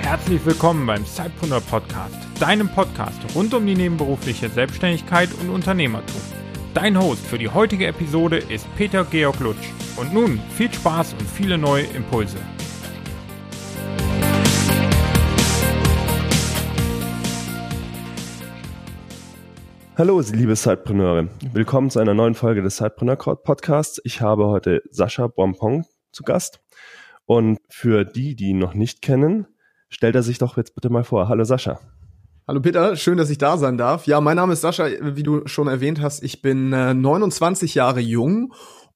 [0.00, 6.20] Herzlich willkommen beim Zeitpreneur Podcast, deinem Podcast rund um die nebenberufliche Selbstständigkeit und Unternehmertum.
[6.72, 9.68] Dein Host für die heutige Episode ist Peter Georg Lutsch.
[9.96, 12.38] Und nun viel Spaß und viele neue Impulse.
[19.96, 21.28] Hallo, liebe Zeitpreneure.
[21.52, 24.00] Willkommen zu einer neuen Folge des Zeitpreneur Podcasts.
[24.02, 26.58] Ich habe heute Sascha Bompong zu Gast.
[27.26, 29.46] Und für die, die ihn noch nicht kennen,
[29.88, 31.28] stellt er sich doch jetzt bitte mal vor.
[31.28, 31.78] Hallo Sascha.
[32.48, 34.08] Hallo Peter, schön, dass ich da sein darf.
[34.08, 36.24] Ja, mein Name ist Sascha, wie du schon erwähnt hast.
[36.24, 38.52] Ich bin äh, 29 Jahre jung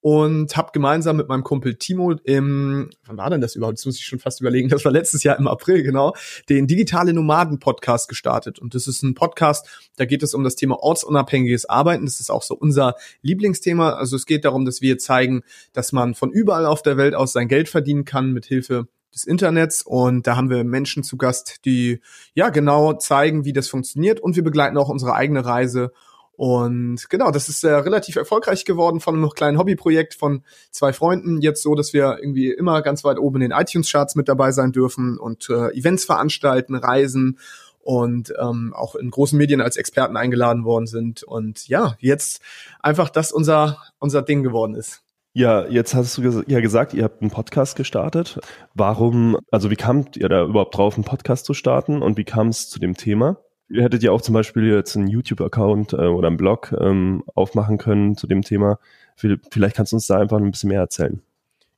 [0.08, 3.76] und habe gemeinsam mit meinem Kumpel Timo im, wann war denn das überhaupt?
[3.76, 4.70] Das muss ich schon fast überlegen.
[4.70, 6.14] Das war letztes Jahr im April, genau,
[6.48, 8.58] den Digitale Nomaden Podcast gestartet.
[8.58, 12.06] Und das ist ein Podcast, da geht es um das Thema ortsunabhängiges Arbeiten.
[12.06, 13.91] Das ist auch so unser Lieblingsthema.
[13.91, 15.42] Also es geht darum, dass wir zeigen,
[15.74, 19.24] dass man von überall auf der Welt aus sein Geld verdienen kann mit Hilfe des
[19.24, 22.00] Internets und da haben wir Menschen zu Gast, die
[22.34, 25.92] ja genau zeigen, wie das funktioniert und wir begleiten auch unsere eigene Reise
[26.39, 31.41] und genau, das ist äh, relativ erfolgreich geworden von einem kleinen Hobbyprojekt von zwei Freunden.
[31.41, 34.70] Jetzt so, dass wir irgendwie immer ganz weit oben in den iTunes-Charts mit dabei sein
[34.70, 37.41] dürfen und äh, Events veranstalten, reisen
[37.80, 41.25] und ähm, auch in großen Medien als Experten eingeladen worden sind.
[41.25, 42.41] Und ja, jetzt
[42.78, 45.02] einfach das unser, unser Ding geworden ist.
[45.33, 48.39] Ja, jetzt hast du ges ja gesagt, ihr habt einen Podcast gestartet.
[48.75, 52.47] Warum, also wie kamt ihr da überhaupt drauf, einen Podcast zu starten und wie kam
[52.47, 53.39] es zu dem Thema?
[53.70, 57.78] Ihr hättet ja auch zum Beispiel jetzt einen YouTube-Account äh, oder einen Blog ähm, aufmachen
[57.78, 58.78] können zu dem Thema.
[59.16, 61.20] Vielleicht kannst du uns da einfach ein bisschen mehr erzählen.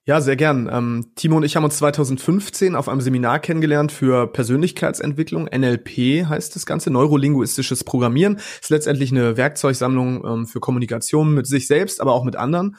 [0.04, 0.68] Ja, sehr gern.
[0.72, 5.44] Ähm, Timo und ich haben uns 2015 auf einem Seminar kennengelernt für Persönlichkeitsentwicklung.
[5.44, 8.36] NLP heißt das Ganze, neurolinguistisches Programmieren.
[8.60, 12.76] Ist letztendlich eine Werkzeugsammlung ähm, für Kommunikation mit sich selbst, aber auch mit anderen.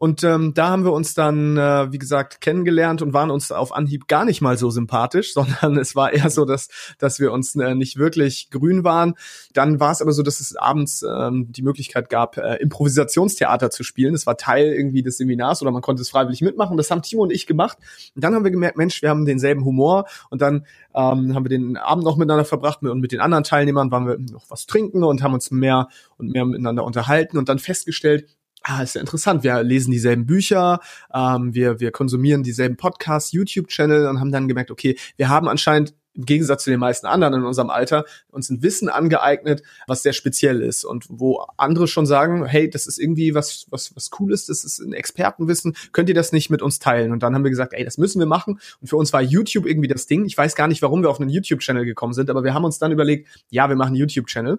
[0.00, 3.70] Und ähm, da haben wir uns dann, äh, wie gesagt, kennengelernt und waren uns auf
[3.70, 7.54] Anhieb gar nicht mal so sympathisch, sondern es war eher so, dass, dass wir uns
[7.54, 9.12] äh, nicht wirklich grün waren.
[9.52, 13.82] Dann war es aber so, dass es abends ähm, die Möglichkeit gab, äh, Improvisationstheater zu
[13.82, 14.14] spielen.
[14.14, 16.78] Das war Teil irgendwie des Seminars oder man konnte es freiwillig mitmachen.
[16.78, 17.76] Das haben Timo und ich gemacht.
[18.14, 20.06] Und dann haben wir gemerkt, Mensch, wir haben denselben Humor.
[20.30, 23.90] Und dann ähm, haben wir den Abend noch miteinander verbracht und mit den anderen Teilnehmern
[23.90, 27.58] waren wir noch was trinken und haben uns mehr und mehr miteinander unterhalten und dann
[27.58, 28.26] festgestellt,
[28.62, 30.80] ah, ist ja interessant, wir lesen dieselben Bücher,
[31.14, 35.94] ähm, wir, wir konsumieren dieselben Podcasts, YouTube-Channel und haben dann gemerkt, okay, wir haben anscheinend
[36.14, 40.12] im Gegensatz zu den meisten anderen in unserem Alter uns ein Wissen angeeignet, was sehr
[40.12, 44.46] speziell ist und wo andere schon sagen, hey, das ist irgendwie was was was cooles,
[44.46, 47.12] das ist ein Expertenwissen, könnt ihr das nicht mit uns teilen?
[47.12, 49.66] Und dann haben wir gesagt, ey, das müssen wir machen und für uns war YouTube
[49.66, 50.24] irgendwie das Ding.
[50.24, 52.64] Ich weiß gar nicht, warum wir auf einen YouTube Channel gekommen sind, aber wir haben
[52.64, 54.58] uns dann überlegt, ja, wir machen einen YouTube Channel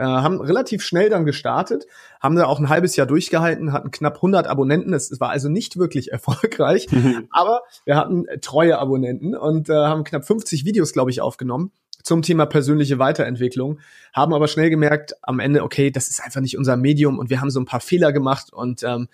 [0.00, 1.86] äh, haben relativ schnell dann gestartet,
[2.20, 4.94] haben da auch ein halbes Jahr durchgehalten, hatten knapp 100 Abonnenten.
[4.94, 6.88] Es war also nicht wirklich erfolgreich,
[7.30, 11.70] aber wir hatten treue Abonnenten und äh, haben knapp 50 Videos, glaube ich, aufgenommen
[12.02, 13.78] zum Thema persönliche Weiterentwicklung,
[14.14, 17.42] haben aber schnell gemerkt am Ende, okay, das ist einfach nicht unser Medium und wir
[17.42, 19.08] haben so ein paar Fehler gemacht und ähm,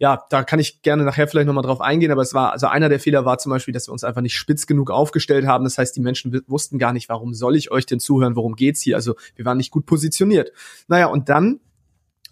[0.00, 2.88] ja, da kann ich gerne nachher vielleicht nochmal drauf eingehen, aber es war, also einer
[2.88, 5.64] der Fehler war zum Beispiel, dass wir uns einfach nicht spitz genug aufgestellt haben.
[5.64, 8.80] Das heißt, die Menschen wussten gar nicht, warum soll ich euch denn zuhören, worum geht's
[8.80, 8.96] hier?
[8.96, 10.52] Also wir waren nicht gut positioniert.
[10.88, 11.60] Naja, und dann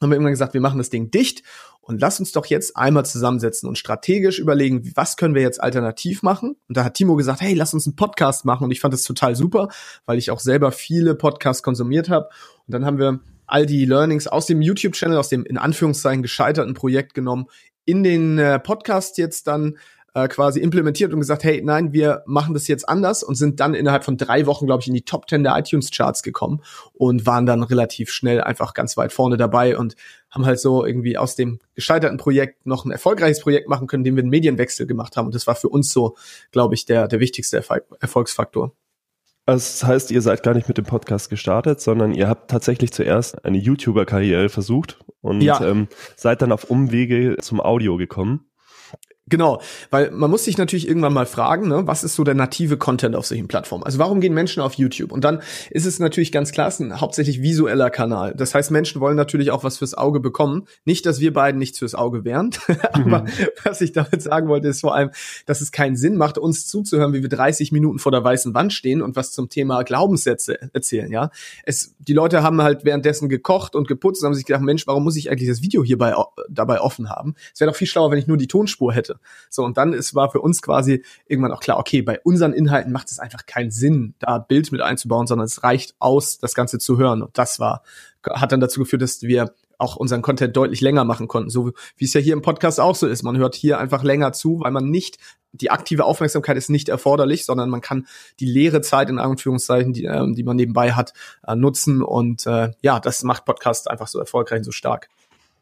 [0.01, 1.43] haben wir irgendwann gesagt, wir machen das Ding dicht
[1.83, 6.23] und lass uns doch jetzt einmal zusammensetzen und strategisch überlegen, was können wir jetzt alternativ
[6.23, 6.57] machen?
[6.69, 8.65] Und da hat Timo gesagt, hey, lass uns einen Podcast machen.
[8.65, 9.69] Und ich fand das total super,
[10.07, 12.31] weil ich auch selber viele Podcasts konsumiert habe.
[12.67, 16.75] Und dann haben wir all die Learnings aus dem YouTube-Channel, aus dem in Anführungszeichen gescheiterten
[16.75, 17.47] Projekt genommen,
[17.85, 19.79] in den äh, Podcast jetzt dann
[20.15, 23.75] äh, quasi implementiert und gesagt, hey, nein, wir machen das jetzt anders und sind dann
[23.75, 27.47] innerhalb von drei Wochen, glaube ich, in die Top 10 der iTunes-Charts gekommen und waren
[27.47, 29.97] dann relativ schnell einfach ganz weit vorne dabei und
[30.31, 34.17] haben halt so irgendwie aus dem gescheiterten Projekt noch ein erfolgreiches Projekt machen können, indem
[34.17, 35.27] wir einen Medienwechsel gemacht haben.
[35.27, 36.17] Und das war für uns so,
[36.53, 38.73] glaube ich, der, der wichtigste Erfolg Erfolgsfaktor.
[39.49, 42.93] Also das heißt, ihr seid gar nicht mit dem Podcast gestartet, sondern ihr habt tatsächlich
[42.93, 45.59] zuerst eine YouTuber-Karriere versucht und ja.
[45.65, 48.45] ähm, seid dann auf Umwege zum Audio gekommen.
[49.29, 49.61] Genau,
[49.91, 53.17] weil man muss sich natürlich irgendwann mal fragen, ne, was ist so der native Content
[53.17, 53.85] auf solchen Plattformen?
[53.85, 55.13] Also warum gehen Menschen auf YouTube?
[55.13, 55.41] Und dann
[55.71, 58.35] ist es natürlich ganz klar, es ist ein hauptsächlich visueller Kanal.
[58.37, 60.67] Das heißt, Menschen wollen natürlich auch was fürs Auge bekommen.
[60.85, 62.51] Nicht, dass wir beiden nichts fürs Auge wären,
[62.93, 63.29] aber mhm.
[63.65, 65.11] was ich damit sagen wollte, ist vor allem,
[65.47, 68.73] dass es keinen Sinn macht, uns zuzuhören, wie wir 30 Minuten vor der weißen Wand
[68.73, 71.11] stehen und was zum Thema Glaubenssätze erzählen.
[71.11, 71.31] Ja,
[71.65, 75.05] es, die Leute haben halt währenddessen gekocht und geputzt und haben sich gedacht, Mensch, warum
[75.05, 76.15] muss ich eigentlich das Video hierbei
[76.49, 77.35] dabei offen haben?
[77.53, 79.18] Es wäre doch viel schlauer, wenn ich nur die Tonspur hätte.
[79.51, 82.93] So, und dann ist, war für uns quasi irgendwann auch klar, okay, bei unseren Inhalten
[82.93, 86.79] macht es einfach keinen Sinn, da Bild mit einzubauen, sondern es reicht aus, das Ganze
[86.79, 87.23] zu hören.
[87.23, 87.83] Und das war,
[88.29, 92.05] hat dann dazu geführt, dass wir auch unseren Content deutlich länger machen konnten, so wie
[92.05, 93.23] es ja hier im Podcast auch so ist.
[93.23, 95.19] Man hört hier einfach länger zu, weil man nicht
[95.53, 98.07] die aktive Aufmerksamkeit ist nicht erforderlich, sondern man kann
[98.41, 101.13] die leere Zeit in Anführungszeichen, die, äh, die man nebenbei hat,
[101.47, 105.09] äh, nutzen und äh, ja, das macht Podcast einfach so erfolgreich und so stark.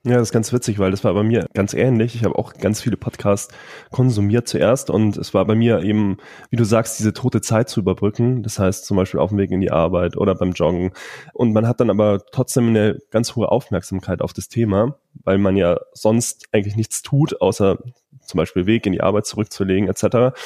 [0.07, 2.15] Ja, das ist ganz witzig, weil das war bei mir ganz ähnlich.
[2.15, 3.53] Ich habe auch ganz viele Podcasts
[3.91, 6.19] konsumiert zuerst und es war bei mir eben,
[6.49, 8.45] wie du sagst, diese tote Zeit zu überbrücken.
[8.45, 10.93] Das heißt zum Beispiel auf dem Weg in die Arbeit oder beim Joggen.
[11.33, 15.57] Und man hat dann aber trotzdem eine ganz hohe Aufmerksamkeit auf das Thema, weil man
[15.57, 17.77] ja sonst eigentlich nichts tut, außer
[18.21, 20.39] zum Beispiel Weg in die Arbeit zurückzulegen etc.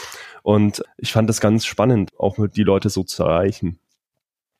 [0.42, 3.78] Und ich fand das ganz spannend, auch mit die Leute so zu erreichen.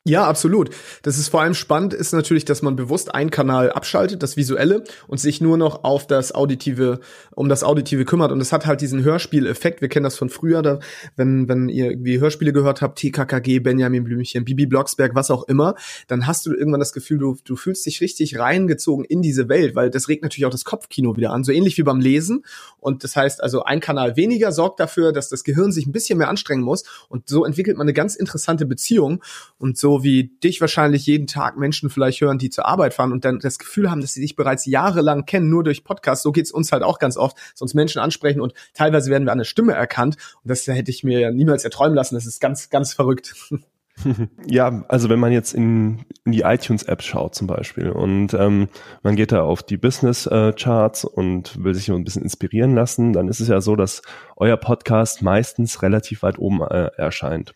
[0.03, 0.71] Ja, absolut.
[1.03, 4.83] Das ist vor allem spannend, ist natürlich, dass man bewusst einen Kanal abschaltet, das Visuelle,
[5.07, 7.01] und sich nur noch auf das Auditive,
[7.35, 8.31] um das Auditive kümmert.
[8.31, 9.79] Und es hat halt diesen Hörspieleffekt.
[9.79, 10.79] Wir kennen das von früher, da,
[11.17, 15.75] wenn, wenn ihr irgendwie Hörspiele gehört habt, TKKG, Benjamin Blümchen, Bibi Blocksberg, was auch immer,
[16.07, 19.75] dann hast du irgendwann das Gefühl, du, du fühlst dich richtig reingezogen in diese Welt,
[19.75, 22.43] weil das regt natürlich auch das Kopfkino wieder an, so ähnlich wie beim Lesen.
[22.79, 26.17] Und das heißt also, ein Kanal weniger sorgt dafür, dass das Gehirn sich ein bisschen
[26.17, 26.85] mehr anstrengen muss.
[27.07, 29.23] Und so entwickelt man eine ganz interessante Beziehung.
[29.59, 33.25] Und so wie dich wahrscheinlich jeden Tag Menschen vielleicht hören, die zur Arbeit fahren und
[33.25, 36.23] dann das Gefühl haben, dass sie sich bereits jahrelang kennen, nur durch Podcasts.
[36.23, 39.37] So geht's uns halt auch ganz oft, sonst Menschen ansprechen und teilweise werden wir an
[39.37, 40.17] der Stimme erkannt.
[40.43, 42.15] Und das hätte ich mir niemals erträumen lassen.
[42.15, 43.35] Das ist ganz, ganz verrückt.
[44.47, 48.69] Ja, also wenn man jetzt in, in die iTunes-App schaut zum Beispiel und ähm,
[49.03, 53.39] man geht da auf die Business-Charts und will sich ein bisschen inspirieren lassen, dann ist
[53.39, 54.01] es ja so, dass
[54.35, 57.53] euer Podcast meistens relativ weit oben äh, erscheint.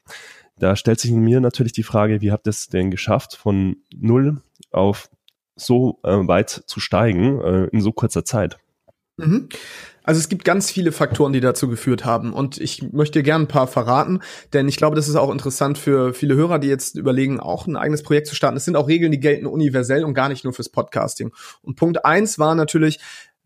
[0.59, 4.41] Da stellt sich mir natürlich die Frage, wie habt ihr es denn geschafft, von null
[4.71, 5.09] auf
[5.55, 8.57] so äh, weit zu steigen äh, in so kurzer Zeit?
[9.17, 9.49] Mhm.
[10.03, 12.31] Also es gibt ganz viele Faktoren, die dazu geführt haben.
[12.31, 14.19] Und ich möchte gerne ein paar verraten,
[14.53, 17.75] denn ich glaube, das ist auch interessant für viele Hörer, die jetzt überlegen, auch ein
[17.75, 18.57] eigenes Projekt zu starten.
[18.57, 21.33] Es sind auch Regeln, die gelten universell und gar nicht nur fürs Podcasting.
[21.63, 22.99] Und Punkt eins war natürlich,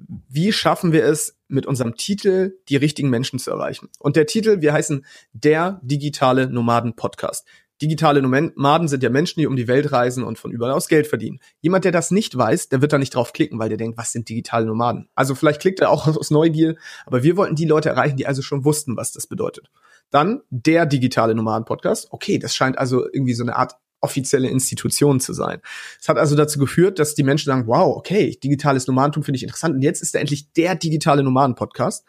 [0.07, 3.89] wie schaffen wir es, mit unserem Titel die richtigen Menschen zu erreichen?
[3.99, 7.45] Und der Titel, wir heißen der digitale Nomaden Podcast.
[7.81, 11.07] Digitale Nomaden sind ja Menschen, die um die Welt reisen und von überall aus Geld
[11.07, 11.39] verdienen.
[11.61, 14.11] Jemand, der das nicht weiß, der wird da nicht drauf klicken, weil der denkt, was
[14.11, 15.07] sind digitale Nomaden?
[15.15, 16.75] Also vielleicht klickt er auch aus Neugier,
[17.05, 19.69] aber wir wollten die Leute erreichen, die also schon wussten, was das bedeutet.
[20.11, 22.07] Dann der digitale Nomaden Podcast.
[22.11, 25.61] Okay, das scheint also irgendwie so eine Art offizielle Institution zu sein.
[25.99, 29.43] Es hat also dazu geführt, dass die Menschen sagen, wow, okay, digitales Nomadentum finde ich
[29.43, 32.05] interessant und jetzt ist er endlich der digitale Nomaden-Podcast.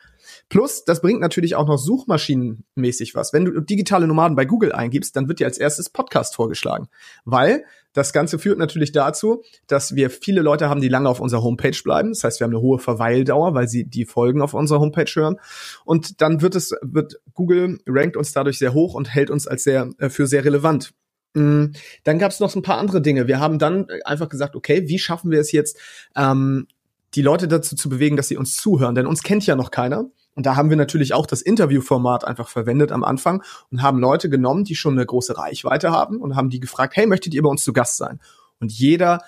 [0.49, 3.33] Plus, das bringt natürlich auch noch suchmaschinenmäßig was.
[3.33, 6.89] Wenn du digitale Nomaden bei Google eingibst, dann wird dir als erstes Podcast vorgeschlagen.
[7.25, 11.43] Weil das Ganze führt natürlich dazu, dass wir viele Leute haben, die lange auf unserer
[11.43, 12.11] Homepage bleiben.
[12.11, 15.37] Das heißt, wir haben eine hohe Verweildauer, weil sie die Folgen auf unserer Homepage hören.
[15.85, 19.65] Und dann wird es, wird Google rankt uns dadurch sehr hoch und hält uns als
[19.65, 20.93] sehr, äh, für sehr relevant.
[21.35, 21.67] Mm,
[22.05, 23.27] dann gab es noch so ein paar andere Dinge.
[23.29, 25.79] Wir haben dann einfach gesagt, okay, wie schaffen wir es jetzt,
[26.17, 26.67] ähm,
[27.15, 28.95] die Leute dazu zu bewegen, dass sie uns zuhören?
[28.95, 30.07] Denn uns kennt ja noch keiner.
[30.35, 34.31] Und da haben wir natürlich auch das Interviewformat einfach verwendet am Anfang und haben Leute
[34.31, 37.51] genommen, die schon eine große Reichweite haben und haben die gefragt, hey, möchtet ihr bei
[37.51, 38.21] uns zu Gast sein?
[38.61, 39.23] Und jeder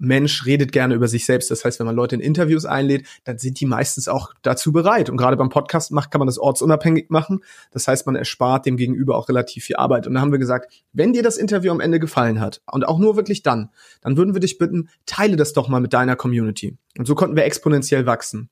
[0.00, 1.50] Mensch redet gerne über sich selbst.
[1.50, 5.10] Das heißt, wenn man Leute in Interviews einlädt, dann sind die meistens auch dazu bereit.
[5.10, 7.44] Und gerade beim Podcast macht, kann man das ortsunabhängig machen.
[7.70, 10.06] Das heißt, man erspart dem Gegenüber auch relativ viel Arbeit.
[10.06, 12.98] Und da haben wir gesagt, wenn dir das Interview am Ende gefallen hat und auch
[12.98, 13.68] nur wirklich dann,
[14.00, 16.78] dann würden wir dich bitten, teile das doch mal mit deiner Community.
[16.98, 18.48] Und so konnten wir exponentiell wachsen.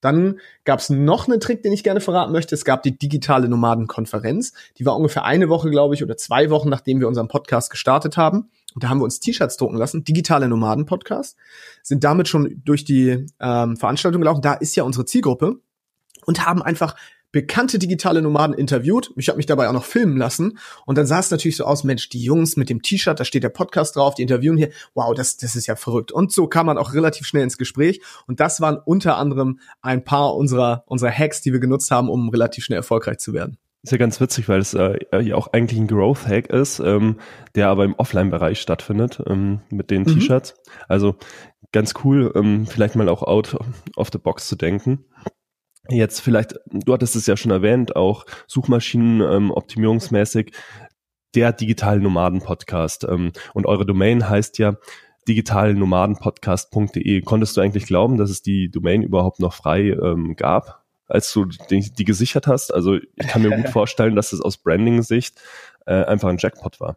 [0.00, 2.54] Dann gab es noch einen Trick, den ich gerne verraten möchte.
[2.54, 4.52] Es gab die digitale Nomadenkonferenz.
[4.78, 8.16] Die war ungefähr eine Woche, glaube ich, oder zwei Wochen, nachdem wir unseren Podcast gestartet
[8.16, 8.50] haben.
[8.74, 11.36] Und da haben wir uns T-Shirts drucken lassen, digitale Nomaden-Podcast,
[11.82, 14.42] sind damit schon durch die ähm, Veranstaltung gelaufen.
[14.42, 15.60] Da ist ja unsere Zielgruppe
[16.26, 16.96] und haben einfach
[17.32, 19.12] bekannte digitale Nomaden interviewt.
[19.16, 20.58] Ich habe mich dabei auch noch filmen lassen.
[20.84, 23.42] Und dann sah es natürlich so aus, Mensch, die Jungs mit dem T-Shirt, da steht
[23.42, 24.70] der Podcast drauf, die interviewen hier.
[24.94, 26.12] Wow, das, das ist ja verrückt.
[26.12, 28.02] Und so kam man auch relativ schnell ins Gespräch.
[28.26, 32.28] Und das waren unter anderem ein paar unserer, unserer Hacks, die wir genutzt haben, um
[32.28, 33.56] relativ schnell erfolgreich zu werden.
[33.82, 37.18] Ist ja ganz witzig, weil es äh, ja auch eigentlich ein Growth Hack ist, ähm,
[37.56, 40.14] der aber im Offline-Bereich stattfindet ähm, mit den mhm.
[40.14, 40.54] T-Shirts.
[40.88, 41.16] Also
[41.72, 43.56] ganz cool, ähm, vielleicht mal auch out
[43.96, 45.04] of the box zu denken.
[45.88, 50.52] Jetzt vielleicht, du hattest es ja schon erwähnt, auch Suchmaschinen ähm, optimierungsmäßig
[51.34, 53.02] der Digital Nomaden Podcast.
[53.04, 54.76] Ähm, und eure Domain heißt ja
[55.26, 57.22] digitalnomadenpodcast.de.
[57.22, 60.81] Konntest du eigentlich glauben, dass es die Domain überhaupt noch frei ähm, gab?
[61.06, 62.72] Als du die, die gesichert hast?
[62.72, 65.40] Also ich kann mir gut vorstellen, dass es aus Branding-Sicht
[65.86, 66.96] äh, einfach ein Jackpot war.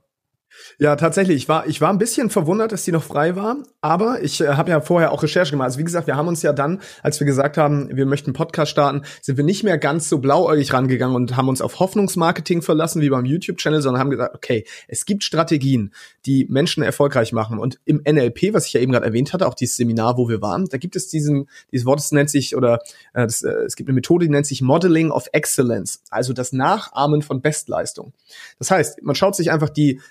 [0.77, 1.37] Ja, tatsächlich.
[1.37, 4.47] Ich war, ich war ein bisschen verwundert, dass die noch frei war, aber ich äh,
[4.47, 5.67] habe ja vorher auch Recherche gemacht.
[5.67, 8.71] Also wie gesagt, wir haben uns ja dann, als wir gesagt haben, wir möchten Podcast
[8.71, 13.01] starten, sind wir nicht mehr ganz so blauäugig rangegangen und haben uns auf Hoffnungsmarketing verlassen
[13.01, 15.93] wie beim YouTube-Channel, sondern haben gesagt, okay, es gibt Strategien,
[16.25, 17.59] die Menschen erfolgreich machen.
[17.59, 20.41] Und im NLP, was ich ja eben gerade erwähnt hatte, auch dieses Seminar, wo wir
[20.41, 22.79] waren, da gibt es diesen, dieses Wort, das nennt sich, oder
[23.13, 26.51] äh, das, äh, es gibt eine Methode, die nennt sich Modeling of Excellence, also das
[26.51, 28.13] Nachahmen von Bestleistung.
[28.59, 30.01] Das heißt, man schaut sich einfach die,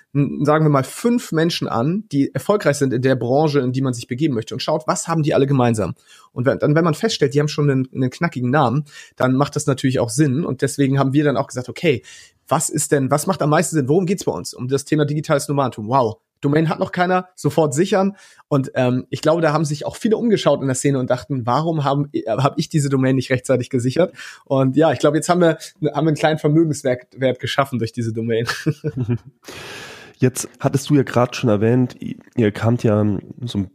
[0.43, 3.93] sagen wir mal, fünf Menschen an, die erfolgreich sind in der Branche, in die man
[3.93, 5.95] sich begeben möchte und schaut, was haben die alle gemeinsam.
[6.33, 9.55] Und wenn, dann, wenn man feststellt, die haben schon einen, einen knackigen Namen, dann macht
[9.55, 10.43] das natürlich auch Sinn.
[10.43, 12.03] Und deswegen haben wir dann auch gesagt, okay,
[12.47, 13.87] was ist denn, was macht am meisten Sinn?
[13.87, 14.53] Worum geht's bei uns?
[14.53, 15.87] Um das Thema digitales Nomadentum.
[15.87, 18.15] Wow, Domain hat noch keiner, sofort sichern.
[18.47, 21.45] Und ähm, ich glaube, da haben sich auch viele umgeschaut in der Szene und dachten,
[21.45, 24.13] warum haben äh, hab ich diese Domain nicht rechtzeitig gesichert?
[24.45, 25.57] Und ja, ich glaube, jetzt haben wir,
[25.93, 28.47] haben wir einen kleinen Vermögenswert Wert geschaffen durch diese Domain.
[30.25, 31.95] Jetzt hattest du ja gerade schon erwähnt,
[32.35, 33.05] ihr kamt ja
[33.41, 33.67] so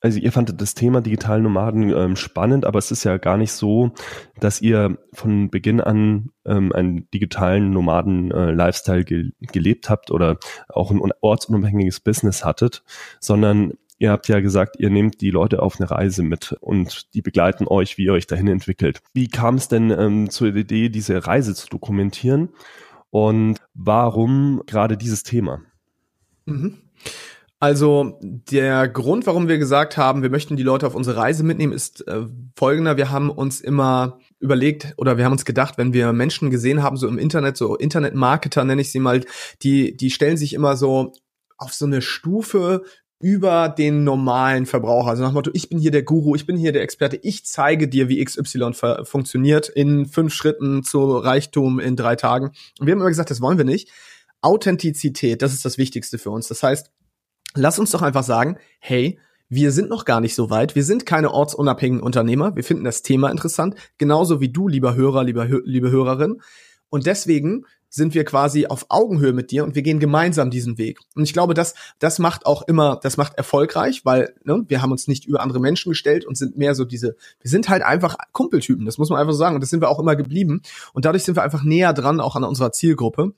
[0.00, 3.50] also ihr fandet das Thema digitalen Nomaden ähm, spannend, aber es ist ja gar nicht
[3.50, 3.90] so,
[4.38, 10.92] dass ihr von Beginn an ähm, einen digitalen Nomaden-Lifestyle äh, ge gelebt habt oder auch
[10.92, 12.84] ein ortsunabhängiges Business hattet,
[13.18, 17.22] sondern ihr habt ja gesagt, ihr nehmt die Leute auf eine Reise mit und die
[17.22, 19.00] begleiten euch, wie ihr euch dahin entwickelt.
[19.12, 22.50] Wie kam es denn ähm, zur Idee, diese Reise zu dokumentieren
[23.10, 25.62] und warum gerade dieses Thema?
[26.46, 26.78] Mhm.
[27.58, 31.72] Also der Grund, warum wir gesagt haben, wir möchten die Leute auf unsere Reise mitnehmen,
[31.72, 32.98] ist äh, folgender.
[32.98, 36.98] Wir haben uns immer überlegt oder wir haben uns gedacht, wenn wir Menschen gesehen haben,
[36.98, 39.24] so im Internet, so Internetmarketer nenne ich sie mal,
[39.62, 41.12] die, die stellen sich immer so
[41.56, 42.82] auf so eine Stufe
[43.18, 45.08] über den normalen Verbraucher.
[45.08, 47.46] Also nach dem Motto, ich bin hier der Guru, ich bin hier der Experte, ich
[47.46, 48.72] zeige dir, wie XY
[49.04, 52.52] funktioniert in fünf Schritten zu Reichtum in drei Tagen.
[52.78, 53.88] Und wir haben immer gesagt, das wollen wir nicht.
[54.46, 56.46] Authentizität, das ist das Wichtigste für uns.
[56.46, 56.90] Das heißt,
[57.54, 60.74] lass uns doch einfach sagen, hey, wir sind noch gar nicht so weit.
[60.74, 62.54] Wir sind keine ortsunabhängigen Unternehmer.
[62.56, 63.74] Wir finden das Thema interessant.
[63.98, 66.40] Genauso wie du, lieber Hörer, lieber, liebe Hörerin.
[66.88, 71.00] Und deswegen sind wir quasi auf Augenhöhe mit dir und wir gehen gemeinsam diesen Weg.
[71.14, 74.92] Und ich glaube, das, das macht auch immer, das macht erfolgreich, weil ne, wir haben
[74.92, 78.16] uns nicht über andere Menschen gestellt und sind mehr so diese, wir sind halt einfach
[78.32, 79.54] Kumpeltypen, das muss man einfach so sagen.
[79.54, 80.62] Und das sind wir auch immer geblieben.
[80.92, 83.32] Und dadurch sind wir einfach näher dran, auch an unserer Zielgruppe.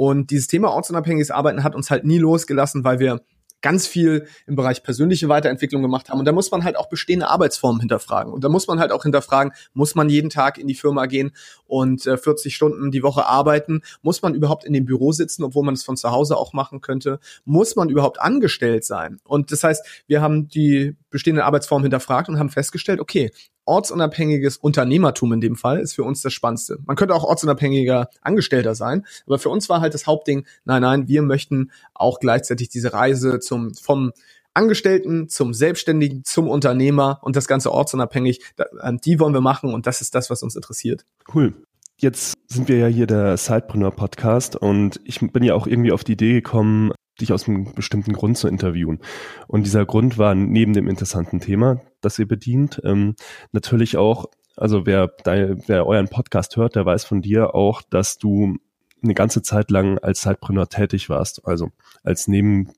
[0.00, 3.20] Und dieses Thema ortsunabhängiges Arbeiten hat uns halt nie losgelassen, weil wir
[3.60, 6.18] ganz viel im Bereich persönliche Weiterentwicklung gemacht haben.
[6.18, 8.32] Und da muss man halt auch bestehende Arbeitsformen hinterfragen.
[8.32, 11.32] Und da muss man halt auch hinterfragen, muss man jeden Tag in die Firma gehen
[11.66, 13.82] und äh, 40 Stunden die Woche arbeiten?
[14.00, 16.80] Muss man überhaupt in dem Büro sitzen, obwohl man es von zu Hause auch machen
[16.80, 17.20] könnte?
[17.44, 19.18] Muss man überhaupt angestellt sein?
[19.24, 23.32] Und das heißt, wir haben die bestehende Arbeitsform hinterfragt und haben festgestellt, okay,
[23.70, 26.78] ortsunabhängiges Unternehmertum in dem Fall ist für uns das Spannendste.
[26.86, 31.06] Man könnte auch ortsunabhängiger Angestellter sein, aber für uns war halt das Hauptding, nein, nein,
[31.06, 34.12] wir möchten auch gleichzeitig diese Reise zum, vom
[34.54, 38.40] Angestellten zum Selbstständigen, zum Unternehmer und das Ganze ortsunabhängig,
[38.82, 41.04] ähm, die wollen wir machen und das ist das, was uns interessiert.
[41.32, 41.54] Cool.
[41.98, 46.02] Jetzt sind wir ja hier der Sidepreneur Podcast und ich bin ja auch irgendwie auf
[46.02, 49.00] die Idee gekommen, dich aus einem bestimmten Grund zu interviewen.
[49.46, 53.14] Und dieser Grund war neben dem interessanten Thema, das ihr bedient, ähm,
[53.52, 58.56] natürlich auch, also wer, wer euren Podcast hört, der weiß von dir auch, dass du
[59.02, 61.70] eine ganze Zeit lang als Zeitpreneur tätig warst, also
[62.02, 62.70] als neben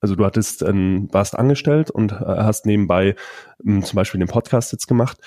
[0.00, 3.16] also du hattest, ähm, warst angestellt und äh, hast nebenbei
[3.66, 5.18] ähm, zum Beispiel den Podcast jetzt gemacht.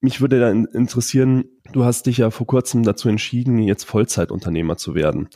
[0.00, 4.94] Mich würde dann interessieren, du hast dich ja vor kurzem dazu entschieden, jetzt Vollzeitunternehmer zu
[4.94, 5.28] werden.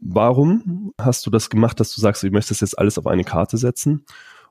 [0.00, 3.56] Warum hast du das gemacht, dass du sagst, du möchtest jetzt alles auf eine Karte
[3.56, 4.04] setzen?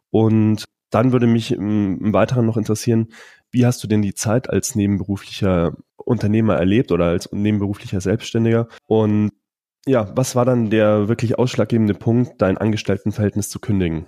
[0.10, 3.08] Und dann würde mich im, im Weiteren noch interessieren,
[3.52, 8.68] wie hast du denn die Zeit als nebenberuflicher Unternehmer erlebt oder als nebenberuflicher Selbstständiger?
[8.88, 9.32] Und
[9.86, 14.08] ja, was war dann der wirklich ausschlaggebende Punkt, dein Angestelltenverhältnis zu kündigen?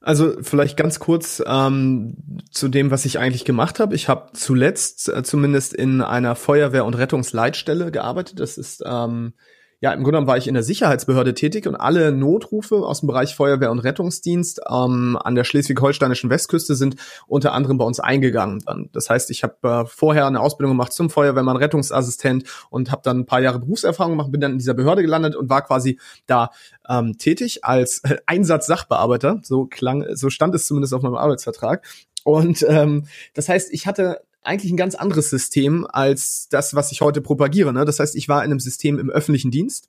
[0.00, 2.16] Also vielleicht ganz kurz ähm,
[2.52, 3.96] zu dem, was ich eigentlich gemacht habe.
[3.96, 8.38] Ich habe zuletzt äh, zumindest in einer Feuerwehr- und Rettungsleitstelle gearbeitet.
[8.38, 9.32] Das ist ähm,
[9.80, 13.08] ja, im Grunde genommen war ich in der Sicherheitsbehörde tätig und alle Notrufe aus dem
[13.08, 18.62] Bereich Feuerwehr und Rettungsdienst ähm, an der schleswig-holsteinischen Westküste sind unter anderem bei uns eingegangen.
[18.92, 23.20] Das heißt, ich habe äh, vorher eine Ausbildung gemacht zum Feuerwehrmann, Rettungsassistent und habe dann
[23.20, 26.50] ein paar Jahre Berufserfahrung gemacht, bin dann in dieser Behörde gelandet und war quasi da
[26.88, 29.40] ähm, tätig als äh, Einsatzsachbearbeiter.
[29.42, 31.84] So klang, so stand es zumindest auf meinem Arbeitsvertrag.
[32.24, 37.00] Und ähm, das heißt, ich hatte eigentlich ein ganz anderes System als das, was ich
[37.00, 37.72] heute propagiere.
[37.72, 37.84] Ne?
[37.84, 39.88] Das heißt, ich war in einem System im öffentlichen Dienst.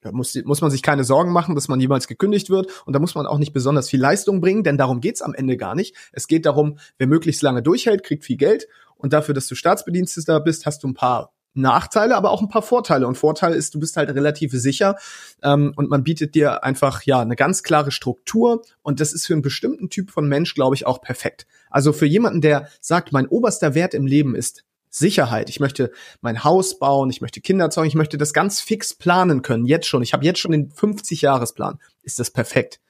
[0.00, 2.70] da muss, muss man sich keine Sorgen machen, dass man jemals gekündigt wird.
[2.84, 5.56] Und da muss man auch nicht besonders viel Leistung bringen, denn darum geht's am Ende
[5.56, 5.94] gar nicht.
[6.12, 8.68] Es geht darum, wer möglichst lange durchhält, kriegt viel Geld.
[8.96, 12.62] Und dafür, dass du Staatsbediensteter bist, hast du ein paar Nachteile, aber auch ein paar
[12.62, 13.06] Vorteile.
[13.06, 14.96] Und Vorteil ist, du bist halt relativ sicher
[15.42, 19.32] ähm, und man bietet dir einfach ja eine ganz klare Struktur und das ist für
[19.32, 21.46] einen bestimmten Typ von Mensch, glaube ich, auch perfekt.
[21.70, 25.50] Also für jemanden, der sagt, mein oberster Wert im Leben ist Sicherheit.
[25.50, 29.42] Ich möchte mein Haus bauen, ich möchte Kinder zeugen, ich möchte das ganz fix planen
[29.42, 30.02] können, jetzt schon.
[30.02, 31.78] Ich habe jetzt schon den 50-Jahres-Plan.
[32.02, 32.80] Ist das perfekt.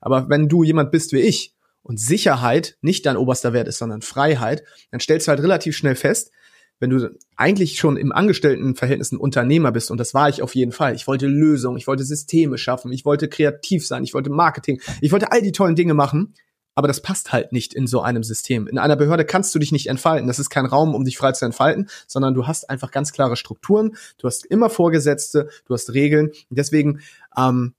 [0.00, 4.02] Aber wenn du jemand bist wie ich und Sicherheit nicht dein oberster Wert ist, sondern
[4.02, 6.30] Freiheit, dann stellst du halt relativ schnell fest,
[6.78, 10.72] wenn du eigentlich schon im Angestelltenverhältnis ein Unternehmer bist, und das war ich auf jeden
[10.72, 14.80] Fall, ich wollte Lösungen, ich wollte Systeme schaffen, ich wollte kreativ sein, ich wollte Marketing,
[15.00, 16.34] ich wollte all die tollen Dinge machen,
[16.76, 18.66] aber das passt halt nicht in so einem System.
[18.66, 20.28] In einer Behörde kannst du dich nicht entfalten.
[20.28, 23.36] Das ist kein Raum, um dich frei zu entfalten, sondern du hast einfach ganz klare
[23.36, 23.96] Strukturen.
[24.18, 26.32] Du hast immer Vorgesetzte, du hast Regeln.
[26.50, 27.00] Deswegen
[27.34, 27.72] ähm,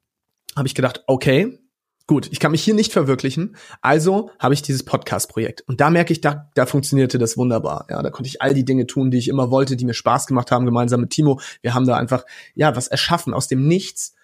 [0.55, 1.59] habe ich gedacht, okay,
[2.07, 5.61] gut, ich kann mich hier nicht verwirklichen, also habe ich dieses Podcast-Projekt.
[5.67, 7.85] Und da merke ich, da, da funktionierte das wunderbar.
[7.89, 10.27] Ja, da konnte ich all die Dinge tun, die ich immer wollte, die mir Spaß
[10.27, 11.39] gemacht haben, gemeinsam mit Timo.
[11.61, 14.15] Wir haben da einfach, ja, was erschaffen aus dem Nichts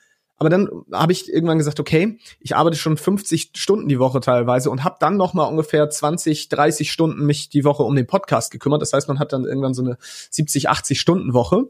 [0.44, 4.70] aber dann habe ich irgendwann gesagt, okay, ich arbeite schon 50 Stunden die Woche teilweise
[4.72, 8.52] und habe dann noch mal ungefähr 20, 30 Stunden mich die Woche um den Podcast
[8.52, 8.82] gekümmert.
[8.82, 9.98] Das heißt, man hat dann irgendwann so eine
[10.32, 11.70] 70, 80 Stunden Woche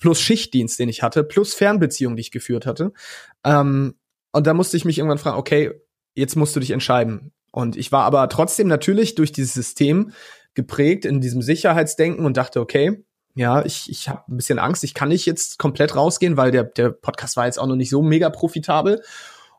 [0.00, 2.92] plus Schichtdienst, den ich hatte, plus Fernbeziehung, die ich geführt hatte.
[3.44, 3.94] Ähm,
[4.34, 5.72] und da musste ich mich irgendwann fragen, okay,
[6.14, 7.32] jetzt musst du dich entscheiden.
[7.52, 10.10] Und ich war aber trotzdem natürlich durch dieses System
[10.54, 13.04] geprägt in diesem Sicherheitsdenken und dachte, okay,
[13.36, 14.82] ja, ich, ich habe ein bisschen Angst.
[14.82, 17.90] Ich kann nicht jetzt komplett rausgehen, weil der, der Podcast war jetzt auch noch nicht
[17.90, 19.02] so mega profitabel.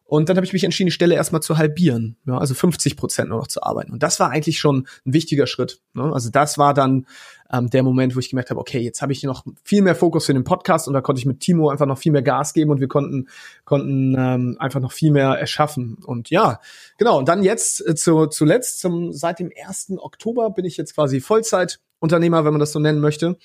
[0.08, 3.30] Und dann habe ich mich entschieden, die Stelle erstmal zu halbieren, ja, also 50 Prozent
[3.30, 3.92] nur noch zu arbeiten.
[3.92, 5.80] Und das war eigentlich schon ein wichtiger Schritt.
[5.94, 6.12] Ne?
[6.14, 7.08] Also das war dann
[7.52, 10.28] ähm, der Moment, wo ich gemerkt habe, okay, jetzt habe ich noch viel mehr Fokus
[10.28, 12.70] für den Podcast und da konnte ich mit Timo einfach noch viel mehr Gas geben
[12.70, 13.30] und wir konnten
[13.64, 15.98] konnten ähm, einfach noch viel mehr erschaffen.
[16.06, 16.60] Und ja,
[17.00, 17.18] genau.
[17.18, 19.94] Und dann jetzt äh, zu, zuletzt, zum seit dem 1.
[19.98, 23.38] Oktober bin ich jetzt quasi Vollzeitunternehmer, wenn man das so nennen möchte.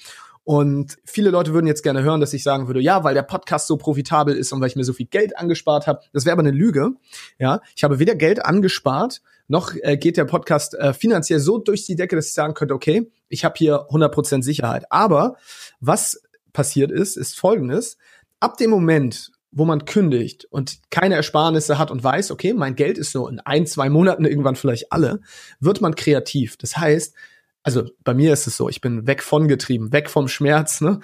[0.44, 3.66] Und viele Leute würden jetzt gerne hören, dass ich sagen würde, ja, weil der Podcast
[3.66, 6.00] so profitabel ist und weil ich mir so viel Geld angespart habe.
[6.12, 6.92] Das wäre aber eine Lüge.
[7.38, 11.84] Ja, ich habe weder Geld angespart, noch äh, geht der Podcast äh, finanziell so durch
[11.84, 14.84] die Decke, dass ich sagen könnte, okay, ich habe hier 100% Sicherheit.
[14.90, 15.36] Aber
[15.80, 17.98] was passiert ist, ist folgendes.
[18.38, 22.96] Ab dem Moment, wo man kündigt und keine Ersparnisse hat und weiß, okay, mein Geld
[22.98, 25.20] ist so in ein, zwei Monaten irgendwann vielleicht alle,
[25.58, 26.56] wird man kreativ.
[26.56, 27.14] Das heißt,
[27.62, 30.80] also bei mir ist es so, ich bin weg von getrieben, weg vom Schmerz.
[30.80, 31.00] Ne?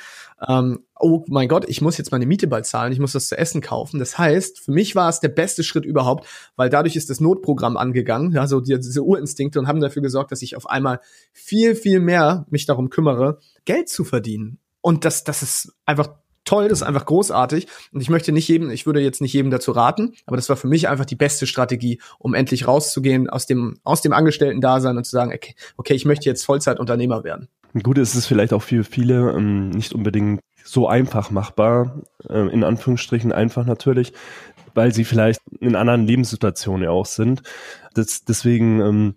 [0.46, 3.36] Ähm, oh mein Gott, ich muss jetzt meine Miete bald zahlen, ich muss das zu
[3.36, 3.98] essen kaufen.
[3.98, 7.76] Das heißt, für mich war es der beste Schritt überhaupt, weil dadurch ist das Notprogramm
[7.76, 11.00] angegangen, ja, so die, diese Urinstinkte und haben dafür gesorgt, dass ich auf einmal
[11.32, 14.58] viel, viel mehr mich darum kümmere, Geld zu verdienen.
[14.80, 16.08] Und das, das ist einfach
[16.46, 17.66] toll, das ist einfach großartig.
[17.92, 20.56] Und ich möchte nicht jedem, ich würde jetzt nicht jedem dazu raten, aber das war
[20.56, 25.04] für mich einfach die beste Strategie, um endlich rauszugehen aus dem, aus dem Angestellten-Dasein und
[25.04, 27.48] zu sagen, okay, okay, ich möchte jetzt Vollzeitunternehmer werden.
[27.82, 32.64] Gut, es ist vielleicht auch für viele ähm, nicht unbedingt so einfach machbar, äh, in
[32.64, 34.12] Anführungsstrichen einfach natürlich,
[34.74, 37.42] weil sie vielleicht in anderen Lebenssituationen ja auch sind.
[37.94, 39.14] Das, deswegen ähm,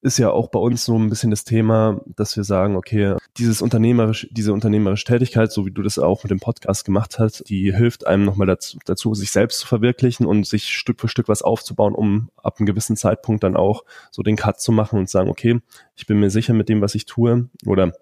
[0.00, 3.60] ist ja auch bei uns so ein bisschen das Thema, dass wir sagen, okay, dieses
[3.62, 7.74] unternehmerisch, diese unternehmerische Tätigkeit, so wie du das auch mit dem Podcast gemacht hast, die
[7.74, 11.42] hilft einem nochmal dazu, dazu, sich selbst zu verwirklichen und sich Stück für Stück was
[11.42, 15.30] aufzubauen, um ab einem gewissen Zeitpunkt dann auch so den Cut zu machen und sagen,
[15.30, 15.60] okay,
[15.96, 17.92] ich bin mir sicher mit dem, was ich tue, oder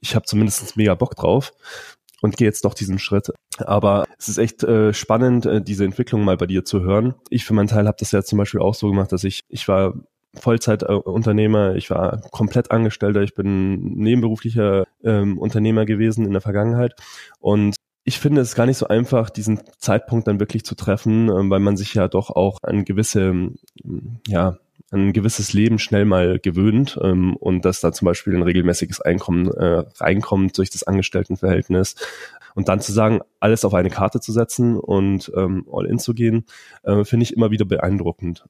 [0.00, 1.52] ich habe zumindest mega Bock drauf
[2.22, 3.32] und gehe jetzt doch diesen Schritt.
[3.58, 7.14] Aber es ist echt äh, spannend, äh, diese Entwicklung mal bei dir zu hören.
[7.28, 9.68] Ich für meinen Teil habe das ja zum Beispiel auch so gemacht, dass ich, ich
[9.68, 9.94] war
[10.40, 16.94] Vollzeitunternehmer, ich war komplett Angestellter, ich bin nebenberuflicher ähm, Unternehmer gewesen in der Vergangenheit
[17.40, 21.50] und ich finde es gar nicht so einfach, diesen Zeitpunkt dann wirklich zu treffen, äh,
[21.50, 23.50] weil man sich ja doch auch an gewisse,
[24.26, 24.58] ja,
[24.92, 29.50] ein gewisses Leben schnell mal gewöhnt ähm, und dass da zum Beispiel ein regelmäßiges Einkommen
[29.50, 31.96] äh, reinkommt durch das Angestelltenverhältnis.
[32.54, 36.14] Und dann zu sagen, alles auf eine Karte zu setzen und ähm, all in zu
[36.14, 36.44] gehen,
[36.84, 38.44] äh, finde ich immer wieder beeindruckend.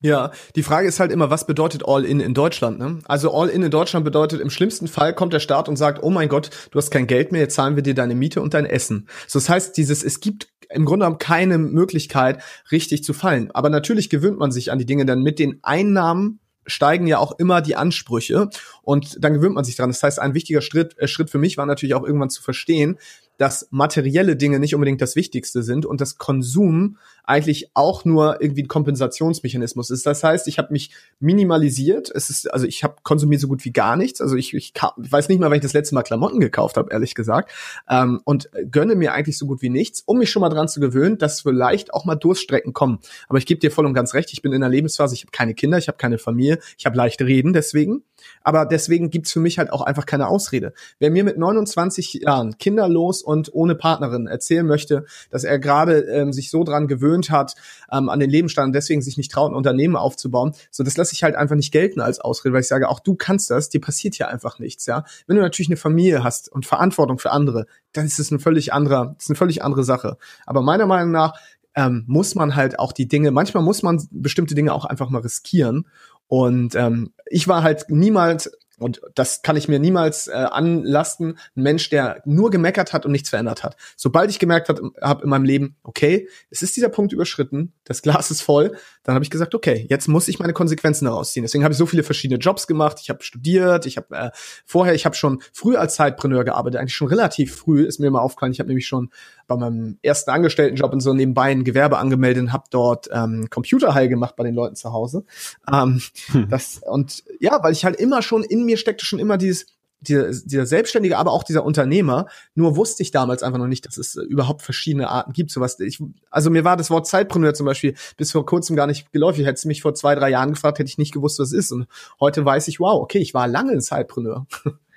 [0.00, 2.78] Ja, die Frage ist halt immer, was bedeutet All-In in Deutschland?
[2.78, 3.00] Ne?
[3.06, 6.28] Also All-In in Deutschland bedeutet, im schlimmsten Fall kommt der Staat und sagt, oh mein
[6.28, 9.08] Gott, du hast kein Geld mehr, jetzt zahlen wir dir deine Miete und dein Essen.
[9.26, 13.50] So, das heißt, dieses, es gibt im Grunde genommen keine Möglichkeit, richtig zu fallen.
[13.52, 17.38] Aber natürlich gewöhnt man sich an die Dinge, denn mit den Einnahmen steigen ja auch
[17.38, 18.50] immer die Ansprüche
[18.82, 19.90] und dann gewöhnt man sich dran.
[19.90, 22.98] Das heißt, ein wichtiger Schritt, äh, Schritt für mich war natürlich auch irgendwann zu verstehen,
[23.38, 26.98] dass materielle Dinge nicht unbedingt das Wichtigste sind und das Konsum
[27.28, 30.06] eigentlich auch nur irgendwie ein Kompensationsmechanismus ist.
[30.06, 32.10] Das heißt, ich habe mich minimalisiert.
[32.14, 34.22] Es ist also ich habe konsumiert so gut wie gar nichts.
[34.22, 36.90] Also ich, ich, ich weiß nicht mal, wann ich das letzte Mal Klamotten gekauft habe,
[36.90, 37.52] ehrlich gesagt,
[37.90, 40.80] ähm, und gönne mir eigentlich so gut wie nichts, um mich schon mal dran zu
[40.80, 42.98] gewöhnen, dass vielleicht auch mal Durststrecken kommen.
[43.28, 44.32] Aber ich gebe dir voll und ganz recht.
[44.32, 45.14] Ich bin in einer Lebensphase.
[45.14, 48.04] Ich habe keine Kinder, ich habe keine Familie, ich habe leicht reden deswegen.
[48.42, 50.72] Aber deswegen gibt's für mich halt auch einfach keine Ausrede.
[50.98, 56.32] Wer mir mit 29 Jahren kinderlos und ohne Partnerin erzählen möchte, dass er gerade ähm,
[56.32, 57.54] sich so dran gewöhnt hat
[57.92, 61.12] ähm, an den Lebensstand und deswegen sich nicht traut, ein Unternehmen aufzubauen, so das lasse
[61.12, 63.80] ich halt einfach nicht gelten als Ausrede, weil ich sage, auch du kannst das, dir
[63.80, 65.04] passiert hier einfach nichts, ja.
[65.26, 68.72] Wenn du natürlich eine Familie hast und Verantwortung für andere, dann ist es eine völlig
[68.72, 70.16] andere, ist eine völlig andere Sache.
[70.46, 71.34] Aber meiner Meinung nach
[71.74, 75.20] ähm, muss man halt auch die Dinge, manchmal muss man bestimmte Dinge auch einfach mal
[75.22, 75.86] riskieren
[76.28, 81.38] und ähm, ich war halt niemals und das kann ich mir niemals äh, anlasten.
[81.56, 83.76] Ein Mensch, der nur gemeckert hat und nichts verändert hat.
[83.96, 88.02] Sobald ich gemerkt habe hab in meinem Leben, okay, es ist dieser Punkt überschritten, das
[88.02, 91.42] Glas ist voll, dann habe ich gesagt, okay, jetzt muss ich meine Konsequenzen daraus ziehen.
[91.42, 92.98] Deswegen habe ich so viele verschiedene Jobs gemacht.
[93.02, 94.30] Ich habe studiert, ich habe äh,
[94.64, 98.20] vorher, ich habe schon früh als Zeitpreneur gearbeitet, eigentlich schon relativ früh ist mir mal
[98.20, 98.52] aufgefallen.
[98.52, 99.10] Ich habe nämlich schon
[99.48, 104.08] bei meinem ersten Angestelltenjob in so nebenbei ein Gewerbe angemeldet und habe dort ähm, Computerheil
[104.08, 105.24] gemacht bei den Leuten zu Hause.
[105.72, 106.48] Ähm, hm.
[106.48, 109.66] das, und ja, weil ich halt immer schon in mir steckte schon immer dieses
[110.00, 112.26] dieser, dieser Selbstständige, aber auch dieser Unternehmer.
[112.54, 115.50] Nur wusste ich damals einfach noch nicht, dass es äh, überhaupt verschiedene Arten gibt.
[115.50, 115.78] Sowas.
[115.80, 119.46] Ich, also mir war das Wort Zeitpreneur zum Beispiel bis vor kurzem gar nicht geläufig.
[119.46, 121.72] Hättest du mich vor zwei, drei Jahren gefragt, hätte ich nicht gewusst, was es ist.
[121.72, 121.86] Und
[122.20, 124.46] heute weiß ich, wow, okay, ich war lange ein Zeitpreneur.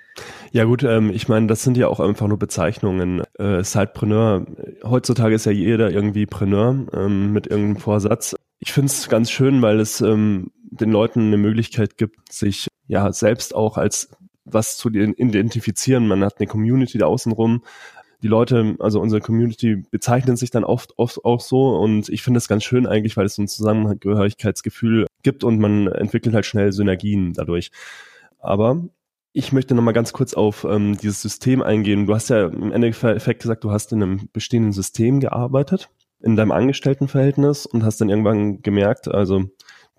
[0.52, 3.22] Ja gut, ähm, ich meine, das sind ja auch einfach nur Bezeichnungen.
[3.38, 4.46] Äh, Sidepreneur,
[4.84, 8.36] heutzutage ist ja jeder irgendwie Preneur ähm, mit irgendeinem Vorsatz.
[8.58, 13.12] Ich finde es ganz schön, weil es ähm, den Leuten eine Möglichkeit gibt, sich ja
[13.12, 14.10] selbst auch als
[14.44, 16.06] was zu identifizieren.
[16.06, 17.62] Man hat eine Community da außenrum.
[18.22, 22.38] Die Leute, also unsere Community bezeichnen sich dann oft, oft auch so und ich finde
[22.38, 26.72] das ganz schön eigentlich, weil es so ein Zusammengehörigkeitsgefühl gibt und man entwickelt halt schnell
[26.72, 27.70] Synergien dadurch.
[28.38, 28.84] Aber
[29.32, 32.06] ich möchte nochmal ganz kurz auf ähm, dieses System eingehen.
[32.06, 35.88] Du hast ja im Endeffekt gesagt, du hast in einem bestehenden System gearbeitet,
[36.20, 39.44] in deinem Angestelltenverhältnis und hast dann irgendwann gemerkt, also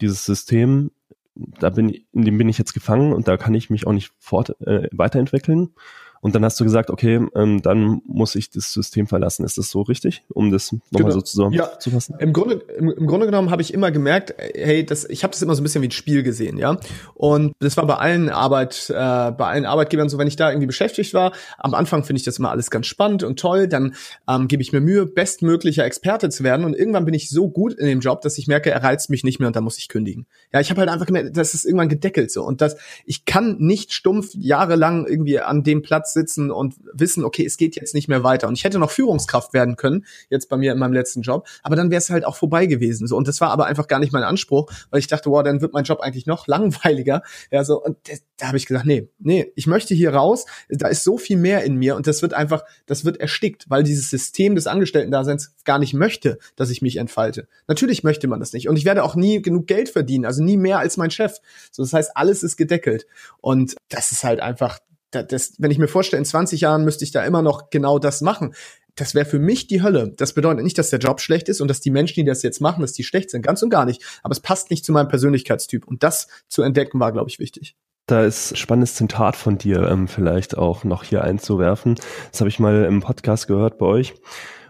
[0.01, 0.91] dieses System,
[1.35, 4.11] da bin, in dem bin ich jetzt gefangen und da kann ich mich auch nicht
[4.19, 5.73] fort, äh, weiterentwickeln.
[6.23, 9.43] Und dann hast du gesagt, okay, ähm, dann muss ich das System verlassen.
[9.43, 11.15] Ist das so richtig, um das nochmal genau.
[11.15, 12.15] so zusammenzufassen?
[12.17, 12.21] Ja.
[12.23, 15.41] Im Grunde, im, im Grunde genommen habe ich immer gemerkt, hey, das, ich habe das
[15.41, 16.77] immer so ein bisschen wie ein Spiel gesehen, ja.
[17.13, 20.67] Und das war bei allen Arbeit, äh, bei allen Arbeitgebern so, wenn ich da irgendwie
[20.67, 21.33] beschäftigt war.
[21.57, 23.67] Am Anfang finde ich das immer alles ganz spannend und toll.
[23.67, 23.93] Dann
[24.29, 26.63] ähm, gebe ich mir Mühe, bestmöglicher Experte zu werden.
[26.63, 29.25] Und irgendwann bin ich so gut in dem Job, dass ich merke, er reizt mich
[29.25, 30.25] nicht mehr und dann muss ich kündigen.
[30.53, 32.45] Ja, ich habe halt einfach gemerkt, das ist irgendwann gedeckelt so.
[32.45, 37.45] Und das, ich kann nicht stumpf jahrelang irgendwie an dem Platz sitzen und wissen, okay,
[37.45, 38.47] es geht jetzt nicht mehr weiter.
[38.47, 41.75] Und ich hätte noch Führungskraft werden können, jetzt bei mir in meinem letzten Job, aber
[41.75, 43.07] dann wäre es halt auch vorbei gewesen.
[43.07, 43.17] So.
[43.17, 45.73] Und das war aber einfach gar nicht mein Anspruch, weil ich dachte, wow, dann wird
[45.73, 47.21] mein Job eigentlich noch langweiliger.
[47.51, 50.87] Ja, so, und das, da habe ich gesagt, nee, nee, ich möchte hier raus, da
[50.87, 54.09] ist so viel mehr in mir und das wird einfach, das wird erstickt, weil dieses
[54.09, 57.47] System des Angestellten-Daseins gar nicht möchte, dass ich mich entfalte.
[57.67, 58.69] Natürlich möchte man das nicht.
[58.69, 61.37] Und ich werde auch nie genug Geld verdienen, also nie mehr als mein Chef.
[61.71, 63.05] So, das heißt, alles ist gedeckelt.
[63.41, 64.79] Und das ist halt einfach,
[65.21, 68.21] das, wenn ich mir vorstelle, in 20 Jahren müsste ich da immer noch genau das
[68.21, 68.55] machen.
[68.95, 70.13] Das wäre für mich die Hölle.
[70.17, 72.61] Das bedeutet nicht, dass der Job schlecht ist und dass die Menschen, die das jetzt
[72.61, 73.41] machen, dass die schlecht sind.
[73.41, 74.03] Ganz und gar nicht.
[74.23, 75.87] Aber es passt nicht zu meinem Persönlichkeitstyp.
[75.87, 77.75] Und das zu entdecken war, glaube ich, wichtig.
[78.05, 81.95] Da ist ein spannendes Zitat von dir ähm, vielleicht auch noch hier einzuwerfen.
[82.31, 84.13] Das habe ich mal im Podcast gehört bei euch.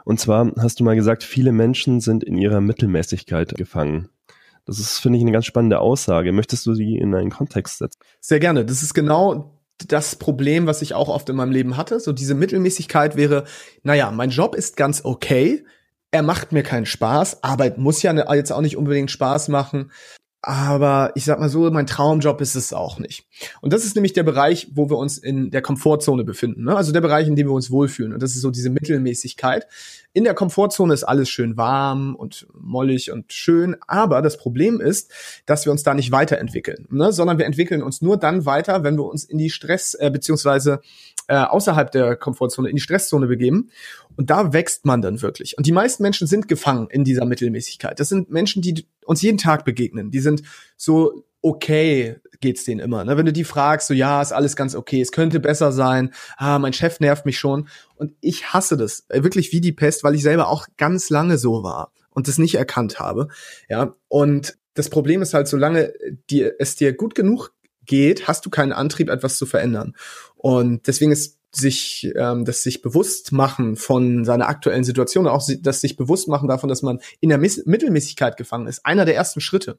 [0.05, 4.09] Und zwar hast du mal gesagt, viele Menschen sind in ihrer Mittelmäßigkeit gefangen.
[4.65, 6.31] Das ist, finde ich, eine ganz spannende Aussage.
[6.31, 7.99] Möchtest du sie in einen Kontext setzen?
[8.21, 8.65] Sehr gerne.
[8.65, 11.99] Das ist genau das Problem, was ich auch oft in meinem Leben hatte.
[11.99, 13.45] So diese Mittelmäßigkeit wäre,
[13.83, 15.65] naja, mein Job ist ganz okay.
[16.11, 17.43] Er macht mir keinen Spaß.
[17.43, 19.91] Arbeit muss ja ne, jetzt auch nicht unbedingt Spaß machen.
[20.45, 23.25] Aber ich sag mal so, mein Traumjob ist es auch nicht.
[23.61, 26.65] Und das ist nämlich der Bereich, wo wir uns in der Komfortzone befinden.
[26.65, 26.75] Ne?
[26.75, 28.11] Also der Bereich, in dem wir uns wohlfühlen.
[28.11, 29.65] Und das ist so diese Mittelmäßigkeit.
[30.11, 33.77] In der Komfortzone ist alles schön warm und mollig und schön.
[33.87, 35.13] Aber das Problem ist,
[35.45, 37.13] dass wir uns da nicht weiterentwickeln, ne?
[37.13, 40.81] sondern wir entwickeln uns nur dann weiter, wenn wir uns in die Stress- äh, beziehungsweise
[41.29, 43.69] äh, außerhalb der Komfortzone in die Stresszone begeben.
[44.15, 45.57] Und da wächst man dann wirklich.
[45.57, 47.99] Und die meisten Menschen sind gefangen in dieser Mittelmäßigkeit.
[47.99, 50.11] Das sind Menschen, die uns jeden Tag begegnen.
[50.11, 50.43] Die sind
[50.77, 53.03] so okay geht's denen immer.
[53.03, 53.17] Ne?
[53.17, 56.59] Wenn du die fragst, so ja, ist alles ganz okay, es könnte besser sein, ah,
[56.59, 57.69] mein Chef nervt mich schon.
[57.95, 61.37] Und ich hasse das äh, wirklich wie die Pest, weil ich selber auch ganz lange
[61.37, 63.29] so war und das nicht erkannt habe.
[63.69, 65.93] Ja, und das Problem ist halt, solange
[66.29, 67.53] dir, es dir gut genug
[67.85, 69.95] geht, hast du keinen Antrieb, etwas zu verändern.
[70.35, 75.81] Und deswegen ist sich ähm, das sich bewusst machen von seiner aktuellen Situation, auch das
[75.81, 79.39] sich bewusst machen davon, dass man in der Miss Mittelmäßigkeit gefangen ist, einer der ersten
[79.39, 79.77] Schritte.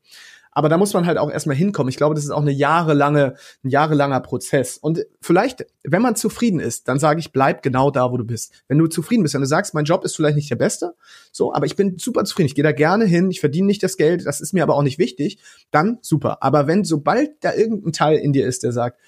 [0.55, 1.91] Aber da muss man halt auch erstmal hinkommen.
[1.91, 4.79] Ich glaube, das ist auch eine jahrelange, ein jahrelanger Prozess.
[4.79, 8.53] Und vielleicht, wenn man zufrieden ist, dann sage ich, bleib genau da, wo du bist.
[8.69, 10.95] Wenn du zufrieden bist, wenn du sagst, mein Job ist vielleicht nicht der beste,
[11.33, 13.97] so, aber ich bin super zufrieden, ich gehe da gerne hin, ich verdiene nicht das
[13.97, 15.39] Geld, das ist mir aber auch nicht wichtig,
[15.71, 16.43] dann super.
[16.43, 19.01] Aber wenn sobald da irgendein Teil in dir ist, der sagt,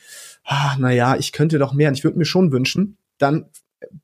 [0.45, 3.47] ah, na ja, ich könnte doch mehr und ich würde mir schon wünschen, dann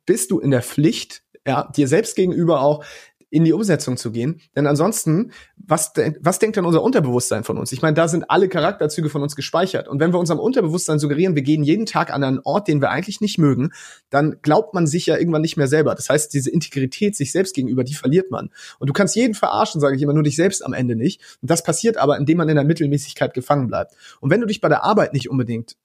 [0.07, 2.85] bist du in der Pflicht, ja, dir selbst gegenüber auch
[3.33, 4.41] in die Umsetzung zu gehen.
[4.55, 7.73] Denn ansonsten, was, de was denkt dann unser Unterbewusstsein von uns?
[7.73, 9.89] Ich meine, da sind alle Charakterzüge von uns gespeichert.
[9.89, 12.91] Und wenn wir unserem Unterbewusstsein suggerieren, wir gehen jeden Tag an einen Ort, den wir
[12.91, 13.71] eigentlich nicht mögen,
[14.11, 15.95] dann glaubt man sich ja irgendwann nicht mehr selber.
[15.95, 18.51] Das heißt, diese Integrität sich selbst gegenüber, die verliert man.
[18.79, 21.39] Und du kannst jeden verarschen, sage ich immer, nur dich selbst am Ende nicht.
[21.41, 23.95] Und das passiert aber, indem man in der Mittelmäßigkeit gefangen bleibt.
[24.21, 25.77] Und wenn du dich bei der Arbeit nicht unbedingt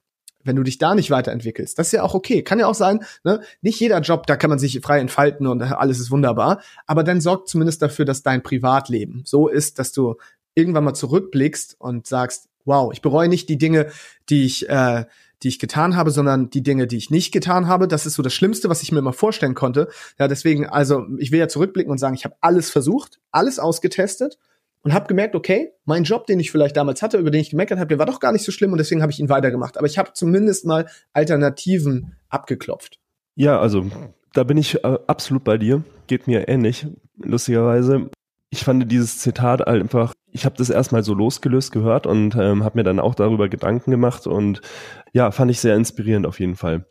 [0.48, 1.78] wenn du dich da nicht weiterentwickelst.
[1.78, 2.42] Das ist ja auch okay.
[2.44, 3.42] Kann ja auch sein, ne?
[3.62, 6.62] nicht jeder Job, da kann man sich frei entfalten und alles ist wunderbar.
[6.86, 10.16] Aber dann sorgt zumindest dafür, dass dein Privatleben so ist, dass du
[10.56, 13.92] irgendwann mal zurückblickst und sagst, wow, ich bereue nicht die Dinge,
[14.30, 15.06] die ich, äh,
[15.44, 17.88] die ich getan habe, sondern die Dinge, die ich nicht getan habe.
[17.88, 19.88] Das ist so das Schlimmste, was ich mir immer vorstellen konnte.
[20.18, 24.38] Ja, deswegen, also ich will ja zurückblicken und sagen, ich habe alles versucht, alles ausgetestet
[24.84, 27.80] und habe gemerkt, okay, mein Job, den ich vielleicht damals hatte, über den ich gemeckert
[27.80, 29.78] habe, der war doch gar nicht so schlimm und deswegen habe ich ihn weitergemacht.
[29.78, 33.00] Aber ich habe zumindest mal Alternativen abgeklopft.
[33.36, 33.86] Ja, also
[34.34, 35.84] da bin ich äh, absolut bei dir.
[36.08, 36.88] Geht mir ähnlich,
[37.18, 38.10] lustigerweise.
[38.50, 42.78] Ich fand dieses Zitat einfach, ich habe das erstmal so losgelöst gehört und ähm, habe
[42.78, 44.62] mir dann auch darüber Gedanken gemacht und
[45.12, 46.86] ja, fand ich sehr inspirierend auf jeden Fall.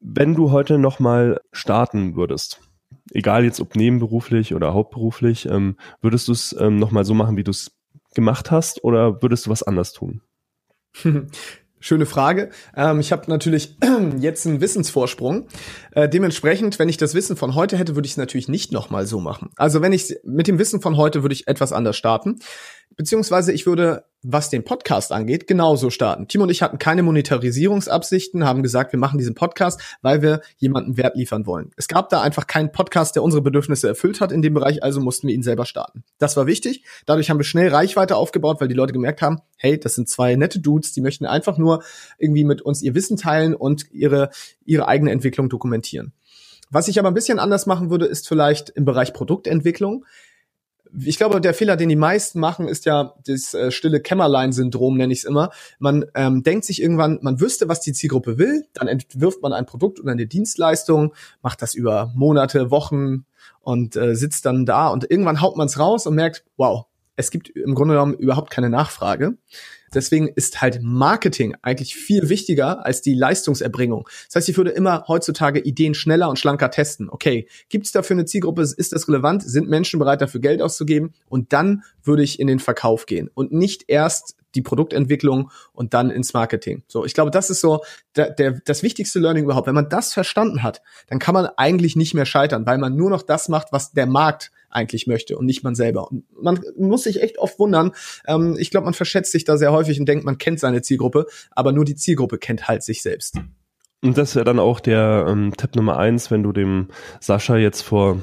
[0.00, 2.60] Wenn du heute nochmal starten würdest,
[3.12, 7.44] egal jetzt ob nebenberuflich oder hauptberuflich, ähm, würdest du es ähm, nochmal so machen, wie
[7.44, 7.72] du es
[8.14, 10.22] gemacht hast, oder würdest du was anders tun?
[11.78, 12.50] Schöne Frage.
[12.74, 13.76] Ähm, ich habe natürlich
[14.18, 15.46] jetzt einen Wissensvorsprung.
[15.92, 19.06] Äh, dementsprechend, wenn ich das Wissen von heute hätte, würde ich es natürlich nicht nochmal
[19.06, 19.50] so machen.
[19.56, 22.40] Also wenn ich mit dem Wissen von heute würde ich etwas anders starten.
[22.96, 26.28] Beziehungsweise ich würde, was den Podcast angeht, genauso starten.
[26.28, 30.96] Timo und ich hatten keine Monetarisierungsabsichten, haben gesagt, wir machen diesen Podcast, weil wir jemanden
[30.96, 31.70] Wert liefern wollen.
[31.76, 35.00] Es gab da einfach keinen Podcast, der unsere Bedürfnisse erfüllt hat in dem Bereich, also
[35.00, 36.04] mussten wir ihn selber starten.
[36.18, 36.84] Das war wichtig.
[37.04, 40.34] Dadurch haben wir schnell Reichweite aufgebaut, weil die Leute gemerkt haben, hey, das sind zwei
[40.34, 41.82] nette Dudes, die möchten einfach nur
[42.18, 44.30] irgendwie mit uns ihr Wissen teilen und ihre,
[44.64, 46.12] ihre eigene Entwicklung dokumentieren.
[46.70, 50.04] Was ich aber ein bisschen anders machen würde, ist vielleicht im Bereich Produktentwicklung
[50.98, 55.12] ich glaube, der Fehler, den die meisten machen, ist ja das äh, stille Kämmerlein-Syndrom, nenne
[55.12, 55.50] ich es immer.
[55.78, 59.66] Man ähm, denkt sich irgendwann, man wüsste, was die Zielgruppe will, dann entwirft man ein
[59.66, 63.26] Produkt oder eine Dienstleistung, macht das über Monate, Wochen
[63.60, 67.30] und äh, sitzt dann da und irgendwann haut man es raus und merkt, wow, es
[67.30, 69.36] gibt im Grunde genommen überhaupt keine Nachfrage.
[69.96, 74.06] Deswegen ist halt Marketing eigentlich viel wichtiger als die Leistungserbringung.
[74.26, 77.08] Das heißt, ich würde immer heutzutage Ideen schneller und schlanker testen.
[77.08, 78.60] Okay, gibt es dafür eine Zielgruppe?
[78.60, 79.42] Ist das relevant?
[79.42, 81.14] Sind Menschen bereit, dafür Geld auszugeben?
[81.30, 86.10] Und dann würde ich in den Verkauf gehen und nicht erst die Produktentwicklung und dann
[86.10, 86.82] ins Marketing.
[86.88, 87.82] So, ich glaube, das ist so
[88.16, 89.66] der, der, das wichtigste Learning überhaupt.
[89.66, 93.10] Wenn man das verstanden hat, dann kann man eigentlich nicht mehr scheitern, weil man nur
[93.10, 96.10] noch das macht, was der Markt eigentlich möchte und nicht man selber.
[96.10, 97.92] Und man muss sich echt oft wundern.
[98.26, 101.26] Ähm, ich glaube, man verschätzt sich da sehr häufig und denkt, man kennt seine Zielgruppe,
[101.50, 103.36] aber nur die Zielgruppe kennt halt sich selbst.
[104.02, 106.88] Und das wäre dann auch der ähm, Tipp Nummer eins, wenn du dem
[107.20, 108.20] Sascha jetzt vor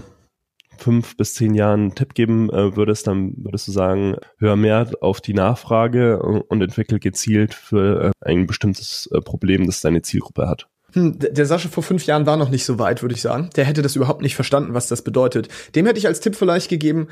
[0.84, 4.92] fünf bis zehn Jahren einen Tipp geben äh, würdest, dann würdest du sagen, hör mehr
[5.02, 10.48] auf die Nachfrage und entwickel gezielt für äh, ein bestimmtes äh, Problem, das deine Zielgruppe
[10.48, 10.68] hat.
[10.94, 13.50] Hm, der Sascha vor fünf Jahren war noch nicht so weit, würde ich sagen.
[13.56, 15.48] Der hätte das überhaupt nicht verstanden, was das bedeutet.
[15.76, 17.08] Dem hätte ich als Tipp vielleicht gegeben,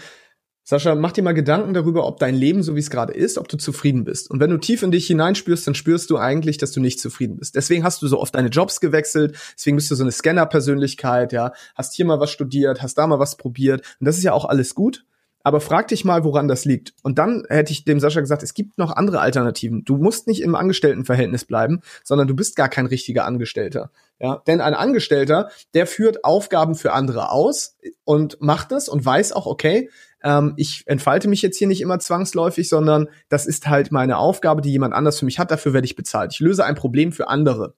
[0.63, 3.47] Sascha, mach dir mal Gedanken darüber, ob dein Leben, so wie es gerade ist, ob
[3.47, 4.29] du zufrieden bist.
[4.29, 7.37] Und wenn du tief in dich hineinspürst, dann spürst du eigentlich, dass du nicht zufrieden
[7.37, 7.55] bist.
[7.55, 11.51] Deswegen hast du so oft deine Jobs gewechselt, deswegen bist du so eine Scanner-Persönlichkeit, ja,
[11.75, 13.81] hast hier mal was studiert, hast da mal was probiert.
[13.99, 15.03] Und das ist ja auch alles gut.
[15.43, 16.93] Aber frag dich mal, woran das liegt.
[17.01, 19.83] Und dann hätte ich dem Sascha gesagt, es gibt noch andere Alternativen.
[19.83, 23.91] Du musst nicht im Angestelltenverhältnis bleiben, sondern du bist gar kein richtiger Angestellter.
[24.19, 29.31] Ja, denn ein Angestellter, der führt Aufgaben für andere aus und macht es und weiß
[29.31, 29.89] auch, okay,
[30.23, 34.61] ähm, ich entfalte mich jetzt hier nicht immer zwangsläufig, sondern das ist halt meine Aufgabe,
[34.61, 36.33] die jemand anders für mich hat, dafür werde ich bezahlt.
[36.33, 37.75] Ich löse ein Problem für andere.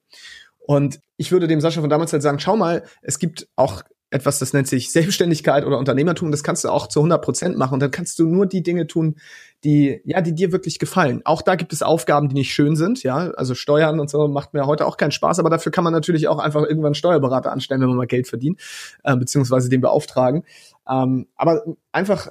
[0.66, 3.82] Und ich würde dem Sascha von damals halt sagen, schau mal, es gibt auch
[4.14, 7.74] etwas, das nennt sich Selbstständigkeit oder Unternehmertum, das kannst du auch zu 100 Prozent machen
[7.74, 9.16] und dann kannst du nur die Dinge tun,
[9.64, 11.22] die, ja, die dir wirklich gefallen.
[11.24, 14.54] Auch da gibt es Aufgaben, die nicht schön sind, ja, also Steuern und so macht
[14.54, 17.50] mir heute auch keinen Spaß, aber dafür kann man natürlich auch einfach irgendwann einen Steuerberater
[17.50, 18.60] anstellen, wenn man mal Geld verdient,
[19.02, 20.44] äh, beziehungsweise den beauftragen.
[20.88, 22.28] Ähm, aber einfach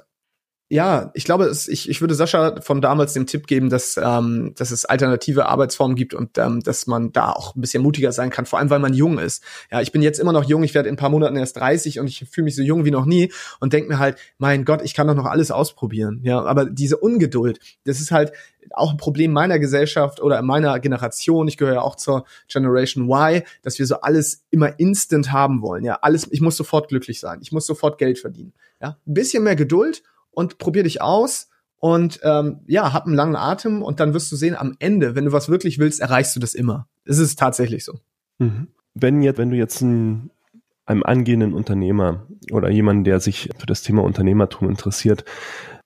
[0.70, 4.54] ja, ich glaube, es, ich, ich würde Sascha von damals den Tipp geben, dass, ähm,
[4.56, 8.30] dass es alternative Arbeitsformen gibt und ähm, dass man da auch ein bisschen mutiger sein
[8.30, 9.44] kann, vor allem weil man jung ist.
[9.70, 12.00] Ja, ich bin jetzt immer noch jung, ich werde in ein paar Monaten erst 30
[12.00, 14.80] und ich fühle mich so jung wie noch nie und denke mir halt, mein Gott,
[14.82, 16.20] ich kann doch noch alles ausprobieren.
[16.24, 18.32] Ja, aber diese Ungeduld, das ist halt
[18.70, 21.46] auch ein Problem meiner Gesellschaft oder meiner Generation.
[21.46, 25.84] Ich gehöre ja auch zur Generation Y, dass wir so alles immer instant haben wollen.
[25.84, 27.40] Ja, alles, ich muss sofort glücklich sein.
[27.42, 28.54] Ich muss sofort Geld verdienen.
[28.80, 30.02] Ja, ein bisschen mehr Geduld
[30.34, 34.36] und probier dich aus und ähm, ja, hab einen langen Atem und dann wirst du
[34.36, 36.88] sehen, am Ende, wenn du was wirklich willst, erreichst du das immer.
[37.04, 37.98] Es ist tatsächlich so.
[38.38, 38.68] Mhm.
[38.94, 40.30] Wenn jetzt, wenn du jetzt ein,
[40.86, 45.24] einem angehenden Unternehmer oder jemanden, der sich für das Thema Unternehmertum interessiert,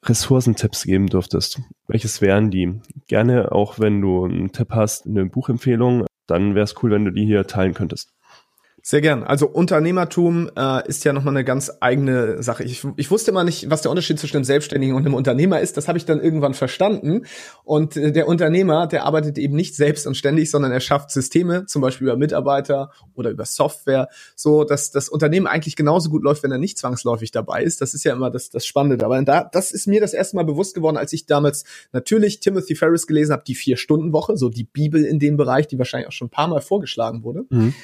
[0.04, 2.80] Ressourcentipps geben dürftest, welches wären die?
[3.08, 7.10] Gerne auch, wenn du einen Tipp hast, eine Buchempfehlung, dann wäre es cool, wenn du
[7.10, 8.12] die hier teilen könntest.
[8.90, 9.22] Sehr gern.
[9.22, 12.64] Also Unternehmertum äh, ist ja nochmal eine ganz eigene Sache.
[12.64, 15.76] Ich, ich wusste immer nicht, was der Unterschied zwischen einem Selbstständigen und einem Unternehmer ist.
[15.76, 17.26] Das habe ich dann irgendwann verstanden.
[17.64, 21.66] Und äh, der Unternehmer, der arbeitet eben nicht selbst und ständig, sondern er schafft Systeme,
[21.66, 26.42] zum Beispiel über Mitarbeiter oder über Software, so dass das Unternehmen eigentlich genauso gut läuft,
[26.42, 27.82] wenn er nicht zwangsläufig dabei ist.
[27.82, 29.18] Das ist ja immer das, das Spannende dabei.
[29.18, 32.74] Und da, das ist mir das erste Mal bewusst geworden, als ich damals natürlich Timothy
[32.74, 36.28] Ferris gelesen habe, die Vier-Stunden-Woche, so die Bibel in dem Bereich, die wahrscheinlich auch schon
[36.28, 37.44] ein paar Mal vorgeschlagen wurde.
[37.50, 37.74] Mhm.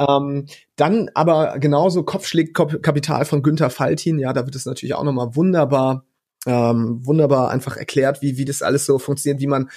[0.00, 5.36] Ähm, dann aber genauso Kopfschlägkapital von Günther Faltin, ja, da wird es natürlich auch nochmal
[5.36, 6.04] wunderbar,
[6.46, 9.68] ähm, wunderbar einfach erklärt, wie, wie das alles so funktioniert, wie man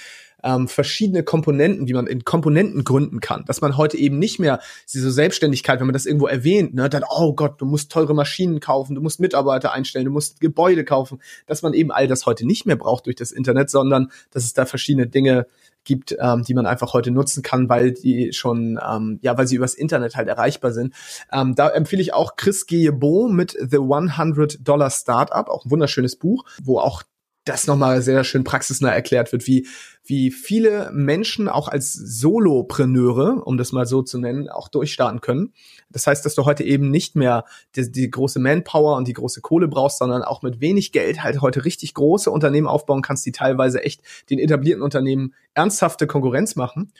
[0.42, 3.44] ähm, verschiedene Komponenten, wie man in Komponenten gründen kann.
[3.46, 4.60] Dass man heute eben nicht mehr
[4.92, 8.60] diese Selbstständigkeit, wenn man das irgendwo erwähnt, ne, dann, oh Gott, du musst teure Maschinen
[8.60, 12.46] kaufen, du musst Mitarbeiter einstellen, du musst Gebäude kaufen, dass man eben all das heute
[12.46, 15.46] nicht mehr braucht durch das Internet, sondern dass es da verschiedene Dinge
[15.84, 19.56] gibt, ähm, die man einfach heute nutzen kann, weil die schon, ähm, ja, weil sie
[19.56, 20.94] übers Internet halt erreichbar sind.
[21.32, 26.16] Ähm, da empfehle ich auch Chris Guillebeau mit The 100 Dollar Startup, auch ein wunderschönes
[26.16, 27.02] Buch, wo auch
[27.44, 29.66] das nochmal sehr schön praxisnah erklärt wird, wie,
[30.04, 35.52] wie viele Menschen auch als Solopreneure, um das mal so zu nennen, auch durchstarten können.
[35.90, 37.44] Das heißt, dass du heute eben nicht mehr
[37.76, 41.42] die, die große Manpower und die große Kohle brauchst, sondern auch mit wenig Geld halt
[41.42, 46.92] heute richtig große Unternehmen aufbauen kannst, die teilweise echt den etablierten Unternehmen ernsthafte Konkurrenz machen.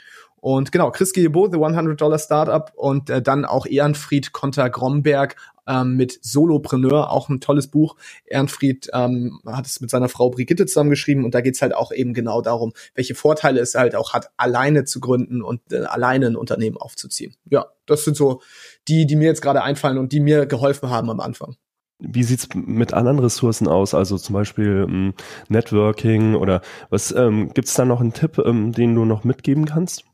[0.44, 5.96] Und genau, Chris Guillebeau, The 100 Dollar Startup und äh, dann auch Ehrenfried Konter-Gromberg ähm,
[5.96, 7.96] mit Solopreneur, auch ein tolles Buch.
[8.26, 12.12] Ehrenfried ähm, hat es mit seiner Frau Brigitte zusammengeschrieben und da geht's halt auch eben
[12.12, 16.36] genau darum, welche Vorteile es halt auch hat, alleine zu gründen und äh, alleine ein
[16.36, 17.34] Unternehmen aufzuziehen.
[17.48, 18.42] Ja, das sind so
[18.86, 21.56] die, die mir jetzt gerade einfallen und die mir geholfen haben am Anfang.
[22.00, 23.94] Wie sieht's mit anderen Ressourcen aus?
[23.94, 25.14] Also zum Beispiel ähm,
[25.48, 30.04] Networking oder was ähm, gibt's da noch einen Tipp, ähm, den du noch mitgeben kannst?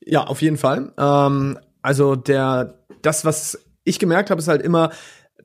[0.00, 0.92] Ja, auf jeden Fall.
[0.98, 4.90] Ähm, also der, das, was ich gemerkt habe, ist halt immer,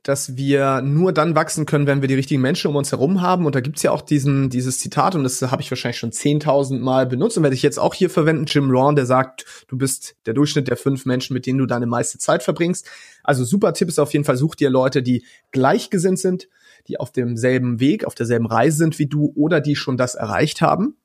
[0.06, 3.48] dass wir nur dann wachsen können, wenn wir die richtigen Menschen um uns herum haben.
[3.48, 6.78] Und da gibt's ja auch diesen, dieses Zitat, und das habe ich wahrscheinlich schon 10.000
[6.80, 8.46] Mal benutzt und werde ich jetzt auch hier verwenden.
[8.46, 11.88] Jim Rohn, der sagt, du bist der Durchschnitt der fünf Menschen, mit denen du deine
[11.88, 12.88] meiste Zeit verbringst.
[13.24, 16.50] Also super Tipp ist auf jeden Fall, such dir Leute, die gleichgesinnt sind,
[16.88, 20.62] die auf demselben Weg, auf derselben Reise sind wie du oder die schon das erreicht
[20.62, 20.98] haben.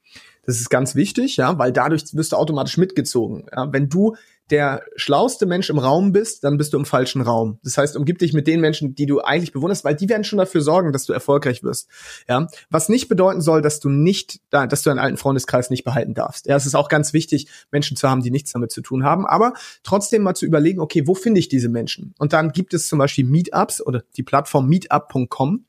[0.44, 3.46] Das ist ganz wichtig, ja, weil dadurch wirst du automatisch mitgezogen.
[3.54, 3.72] Ja.
[3.72, 4.16] Wenn du
[4.50, 7.60] der schlauste Mensch im Raum bist, dann bist du im falschen Raum.
[7.62, 10.38] Das heißt, umgib dich mit den Menschen, die du eigentlich bewunderst, weil die werden schon
[10.38, 11.88] dafür sorgen, dass du erfolgreich wirst.
[12.28, 16.14] Ja, was nicht bedeuten soll, dass du nicht, dass du einen alten Freundeskreis nicht behalten
[16.14, 16.46] darfst.
[16.46, 19.24] Ja, es ist auch ganz wichtig, Menschen zu haben, die nichts damit zu tun haben,
[19.24, 19.52] aber
[19.84, 22.14] trotzdem mal zu überlegen, okay, wo finde ich diese Menschen?
[22.18, 25.64] Und dann gibt es zum Beispiel Meetups oder die Plattform meetup.com.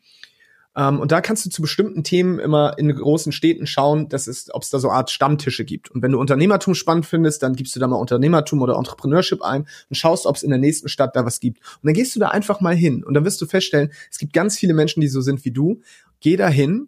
[0.75, 4.53] Ähm, und da kannst du zu bestimmten Themen immer in großen Städten schauen, dass es,
[4.53, 5.91] ob es da so eine Art Stammtische gibt.
[5.91, 9.67] Und wenn du Unternehmertum spannend findest, dann gibst du da mal Unternehmertum oder Entrepreneurship ein
[9.89, 11.59] und schaust, ob es in der nächsten Stadt da was gibt.
[11.59, 14.33] Und dann gehst du da einfach mal hin und dann wirst du feststellen, es gibt
[14.33, 15.81] ganz viele Menschen, die so sind wie du.
[16.19, 16.87] Geh da hin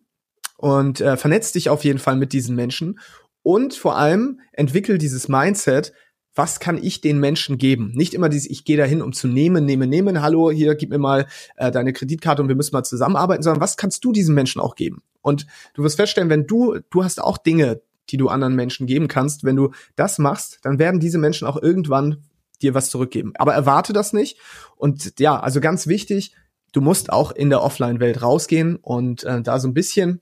[0.57, 2.99] und äh, vernetz dich auf jeden Fall mit diesen Menschen
[3.43, 5.93] und vor allem entwickel dieses Mindset,
[6.35, 7.91] was kann ich den Menschen geben?
[7.93, 10.97] Nicht immer dieses, ich gehe dahin, um zu nehmen, nehmen, nehmen, hallo, hier, gib mir
[10.97, 14.59] mal äh, deine Kreditkarte und wir müssen mal zusammenarbeiten, sondern was kannst du diesen Menschen
[14.59, 15.03] auch geben?
[15.21, 19.07] Und du wirst feststellen, wenn du, du hast auch Dinge, die du anderen Menschen geben
[19.07, 22.23] kannst, wenn du das machst, dann werden diese Menschen auch irgendwann
[22.61, 23.33] dir was zurückgeben.
[23.35, 24.37] Aber erwarte das nicht.
[24.75, 26.35] Und ja, also ganz wichtig,
[26.71, 30.21] du musst auch in der Offline-Welt rausgehen und äh, da so ein bisschen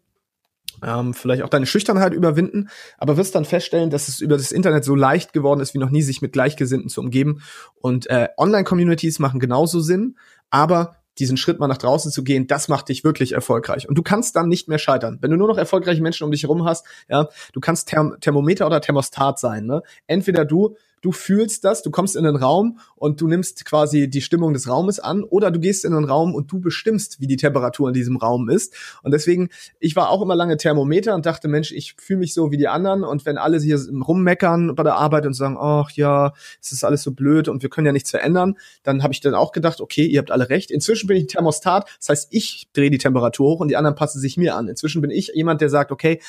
[0.83, 4.83] ähm, vielleicht auch deine Schüchternheit überwinden, aber wirst dann feststellen, dass es über das Internet
[4.83, 7.41] so leicht geworden ist wie noch nie, sich mit Gleichgesinnten zu umgeben.
[7.75, 10.17] Und äh, Online-Communities machen genauso Sinn,
[10.49, 13.87] aber diesen Schritt mal nach draußen zu gehen, das macht dich wirklich erfolgreich.
[13.87, 15.17] Und du kannst dann nicht mehr scheitern.
[15.21, 18.65] Wenn du nur noch erfolgreiche Menschen um dich herum hast, ja, du kannst Therm Thermometer
[18.65, 19.65] oder Thermostat sein.
[19.65, 19.81] Ne?
[20.07, 24.21] Entweder du du fühlst das, du kommst in den Raum und du nimmst quasi die
[24.21, 27.37] Stimmung des Raumes an oder du gehst in den Raum und du bestimmst, wie die
[27.37, 28.73] Temperatur in diesem Raum ist.
[29.03, 32.51] Und deswegen, ich war auch immer lange Thermometer und dachte, Mensch, ich fühle mich so
[32.51, 36.33] wie die anderen und wenn alle hier rummeckern bei der Arbeit und sagen, ach ja,
[36.61, 39.33] es ist alles so blöd und wir können ja nichts verändern, dann habe ich dann
[39.33, 40.71] auch gedacht, okay, ihr habt alle recht.
[40.71, 44.19] Inzwischen bin ich Thermostat, das heißt, ich drehe die Temperatur hoch und die anderen passen
[44.19, 44.67] sich mir an.
[44.67, 46.19] Inzwischen bin ich jemand, der sagt, okay,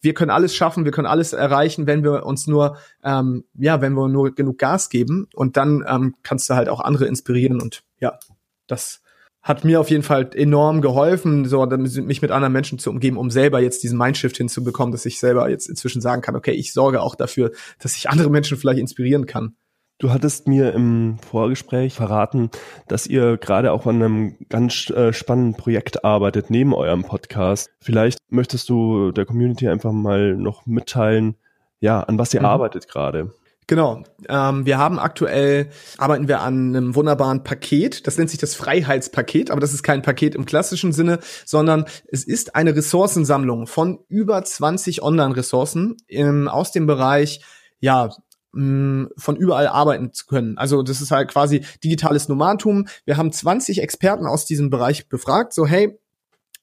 [0.00, 3.94] wir können alles schaffen, wir können alles erreichen, wenn wir uns nur, ähm, ja, wenn
[3.94, 7.82] wir nur genug Gas geben und dann ähm, kannst du halt auch andere inspirieren und
[7.98, 8.18] ja,
[8.66, 9.02] das
[9.42, 13.30] hat mir auf jeden Fall enorm geholfen, so mich mit anderen Menschen zu umgeben, um
[13.30, 17.00] selber jetzt diesen Mindshift hinzubekommen, dass ich selber jetzt inzwischen sagen kann, okay, ich sorge
[17.00, 19.56] auch dafür, dass ich andere Menschen vielleicht inspirieren kann.
[20.00, 22.50] Du hattest mir im Vorgespräch verraten,
[22.86, 27.70] dass ihr gerade auch an einem ganz äh, spannenden Projekt arbeitet neben eurem Podcast.
[27.80, 31.34] Vielleicht möchtest du der Community einfach mal noch mitteilen,
[31.80, 32.46] ja, an was ihr mhm.
[32.46, 33.34] arbeitet gerade.
[33.66, 34.04] Genau.
[34.28, 35.68] Ähm, wir haben aktuell,
[35.98, 38.06] arbeiten wir an einem wunderbaren Paket.
[38.06, 42.22] Das nennt sich das Freiheitspaket, aber das ist kein Paket im klassischen Sinne, sondern es
[42.24, 45.96] ist eine Ressourcensammlung von über 20 Online-Ressourcen
[46.46, 47.40] aus dem Bereich
[47.80, 48.10] ja,
[48.52, 50.56] von überall arbeiten zu können.
[50.56, 52.88] Also das ist halt quasi digitales Nomadentum.
[53.04, 55.98] Wir haben 20 Experten aus diesem Bereich befragt, so hey,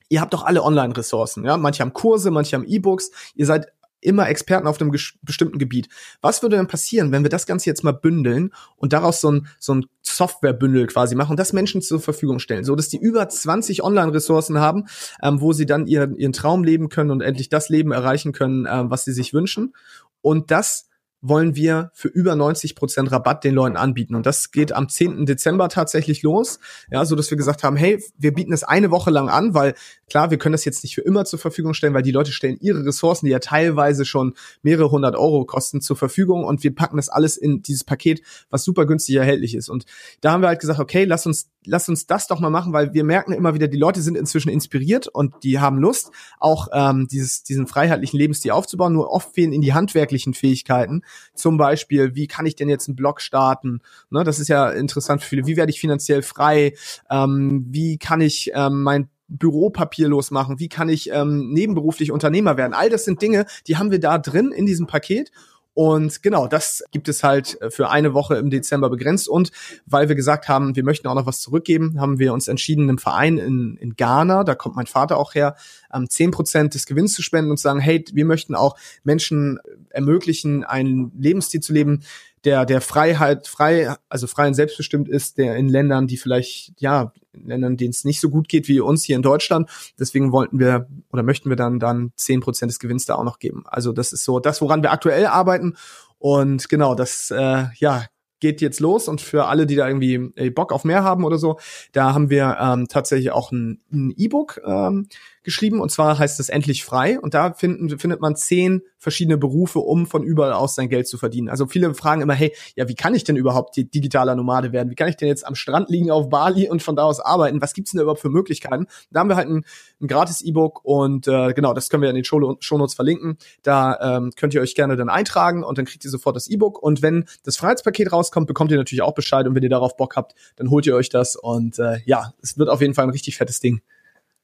[0.09, 3.67] ihr habt doch alle Online-Ressourcen, ja, manche haben Kurse, manche haben E-Books, ihr seid
[4.01, 4.91] immer Experten auf einem
[5.23, 5.89] bestimmten Gebiet.
[6.21, 9.47] Was würde denn passieren, wenn wir das Ganze jetzt mal bündeln und daraus so ein,
[9.59, 13.27] so ein Softwarebündel quasi machen und das Menschen zur Verfügung stellen, so dass die über
[13.27, 14.85] 20 Online-Ressourcen haben,
[15.23, 18.67] ähm, wo sie dann ihren, ihren Traum leben können und endlich das Leben erreichen können,
[18.69, 19.73] ähm, was sie sich wünschen.
[20.21, 20.87] Und das
[21.21, 24.15] wollen wir für über 90 Prozent Rabatt den Leuten anbieten.
[24.15, 25.25] Und das geht am 10.
[25.25, 26.59] Dezember tatsächlich los.
[26.91, 29.73] Ja, so dass wir gesagt haben, hey, wir bieten es eine Woche lang an, weil
[30.09, 32.57] klar, wir können das jetzt nicht für immer zur Verfügung stellen, weil die Leute stellen
[32.59, 36.97] ihre Ressourcen, die ja teilweise schon mehrere hundert Euro kosten, zur Verfügung und wir packen
[36.97, 39.69] das alles in dieses Paket, was super günstig erhältlich ist.
[39.69, 39.85] Und
[40.21, 42.93] da haben wir halt gesagt, okay, lass uns, lass uns das doch mal machen, weil
[42.93, 47.07] wir merken immer wieder, die Leute sind inzwischen inspiriert und die haben Lust, auch ähm,
[47.09, 48.93] dieses, diesen freiheitlichen Lebensstil aufzubauen.
[48.93, 51.03] Nur oft fehlen ihnen die handwerklichen Fähigkeiten.
[51.33, 53.81] Zum Beispiel, wie kann ich denn jetzt einen Blog starten?
[54.09, 55.47] Ne, das ist ja interessant für viele.
[55.47, 56.73] Wie werde ich finanziell frei?
[57.09, 60.59] Ähm, wie kann ich ähm, mein Büropapier losmachen?
[60.59, 62.73] Wie kann ich ähm, nebenberuflich Unternehmer werden?
[62.73, 65.31] All das sind Dinge, die haben wir da drin in diesem Paket
[65.75, 69.27] und genau, das gibt es halt äh, für eine Woche im Dezember begrenzt.
[69.27, 69.51] Und
[69.85, 72.97] weil wir gesagt haben, wir möchten auch noch was zurückgeben, haben wir uns entschieden, einem
[72.97, 75.57] Verein in, in Ghana, da kommt mein Vater auch her,
[75.93, 79.59] ähm, Prozent des Gewinns zu spenden und zu sagen, hey, wir möchten auch Menschen
[79.89, 82.03] ermöglichen, einen Lebensstil zu leben,
[82.45, 87.11] der der Freiheit frei also frei und selbstbestimmt ist, der in Ländern, die vielleicht ja
[87.45, 89.69] Ländern, denen es nicht so gut geht wie uns hier in Deutschland.
[89.99, 93.39] Deswegen wollten wir oder möchten wir dann dann zehn Prozent des Gewinns da auch noch
[93.39, 93.63] geben.
[93.65, 95.75] Also das ist so das, woran wir aktuell arbeiten.
[96.17, 98.05] Und genau, das äh, ja
[98.39, 100.17] geht jetzt los und für alle, die da irgendwie
[100.51, 101.57] Bock auf mehr haben oder so,
[101.93, 103.79] da haben wir ähm, tatsächlich auch ein
[104.17, 105.07] E-Book ähm,
[105.45, 109.79] geschrieben und zwar heißt es endlich frei und da finden, findet man zehn verschiedene Berufe,
[109.79, 111.47] um von überall aus sein Geld zu verdienen.
[111.47, 114.89] Also viele fragen immer, hey, ja, wie kann ich denn überhaupt digitaler Nomade werden?
[114.89, 117.61] Wie kann ich denn jetzt am Strand liegen auf Bali und von da aus arbeiten?
[117.61, 118.87] Was gibt's denn da überhaupt für Möglichkeiten?
[119.11, 119.63] Da haben wir halt ein,
[120.01, 123.37] ein gratis E-Book und äh, genau, das können wir in den Show Shownotes verlinken.
[123.61, 126.81] Da ähm, könnt ihr euch gerne dann eintragen und dann kriegt ihr sofort das E-Book
[126.81, 130.15] und wenn das Freiheitspaket rauskommt, bekommt ihr natürlich auch Bescheid und wenn ihr darauf Bock
[130.15, 133.11] habt, dann holt ihr euch das und äh, ja, es wird auf jeden Fall ein
[133.11, 133.81] richtig fettes Ding.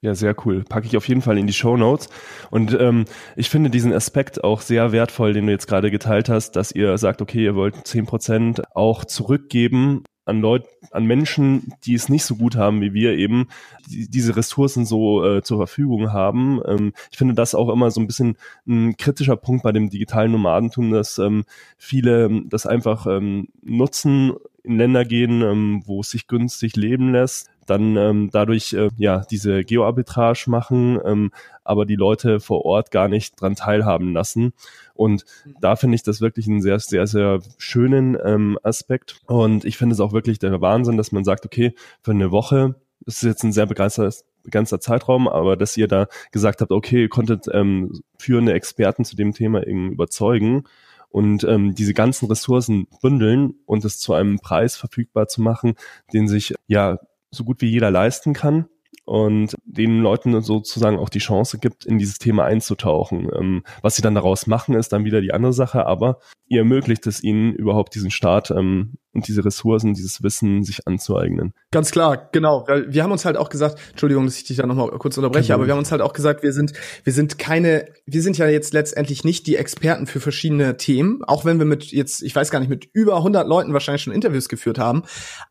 [0.03, 0.63] Ja, sehr cool.
[0.67, 2.09] Packe ich auf jeden Fall in die Show Notes.
[2.49, 6.55] Und ähm, ich finde diesen Aspekt auch sehr wertvoll, den du jetzt gerade geteilt hast,
[6.55, 11.93] dass ihr sagt, okay, ihr wollt zehn Prozent auch zurückgeben an Leute, an Menschen, die
[11.93, 13.47] es nicht so gut haben wie wir eben,
[13.87, 16.61] die diese Ressourcen so äh, zur Verfügung haben.
[16.65, 18.37] Ähm, ich finde das auch immer so ein bisschen
[18.67, 21.43] ein kritischer Punkt bei dem digitalen Nomadentum, dass ähm,
[21.77, 24.33] viele das einfach ähm, nutzen,
[24.63, 29.23] in Länder gehen, ähm, wo es sich günstig leben lässt, dann ähm, dadurch äh, ja
[29.29, 31.31] diese Geoarbitrage machen, ähm,
[31.63, 34.53] aber die Leute vor Ort gar nicht dran teilhaben lassen.
[34.93, 35.25] Und
[35.59, 39.21] da finde ich das wirklich einen sehr, sehr, sehr schönen ähm, Aspekt.
[39.27, 42.75] Und ich finde es auch wirklich der Wahnsinn, dass man sagt, okay, für eine Woche,
[43.05, 44.11] das ist jetzt ein sehr begrenzter,
[44.43, 49.15] begrenzter Zeitraum, aber dass ihr da gesagt habt, okay, ihr konntet ähm, führende Experten zu
[49.15, 50.63] dem Thema eben überzeugen
[51.09, 55.75] und ähm, diese ganzen Ressourcen bündeln und es zu einem Preis verfügbar zu machen,
[56.13, 56.99] den sich ja
[57.31, 58.67] so gut wie jeder leisten kann
[59.05, 63.29] und den Leuten sozusagen auch die Chance gibt, in dieses Thema einzutauchen.
[63.35, 67.07] Ähm, was sie dann daraus machen, ist dann wieder die andere Sache, aber ihr ermöglicht
[67.07, 71.53] es ihnen überhaupt diesen Start ähm, und diese Ressourcen, dieses Wissen sich anzueignen.
[71.71, 72.65] Ganz klar, genau.
[72.87, 75.55] Wir haben uns halt auch gesagt, Entschuldigung, dass ich dich da nochmal kurz unterbreche, genau.
[75.55, 78.47] aber wir haben uns halt auch gesagt, wir sind, wir sind keine, wir sind ja
[78.47, 82.51] jetzt letztendlich nicht die Experten für verschiedene Themen, auch wenn wir mit jetzt, ich weiß
[82.51, 85.03] gar nicht, mit über 100 Leuten wahrscheinlich schon Interviews geführt haben.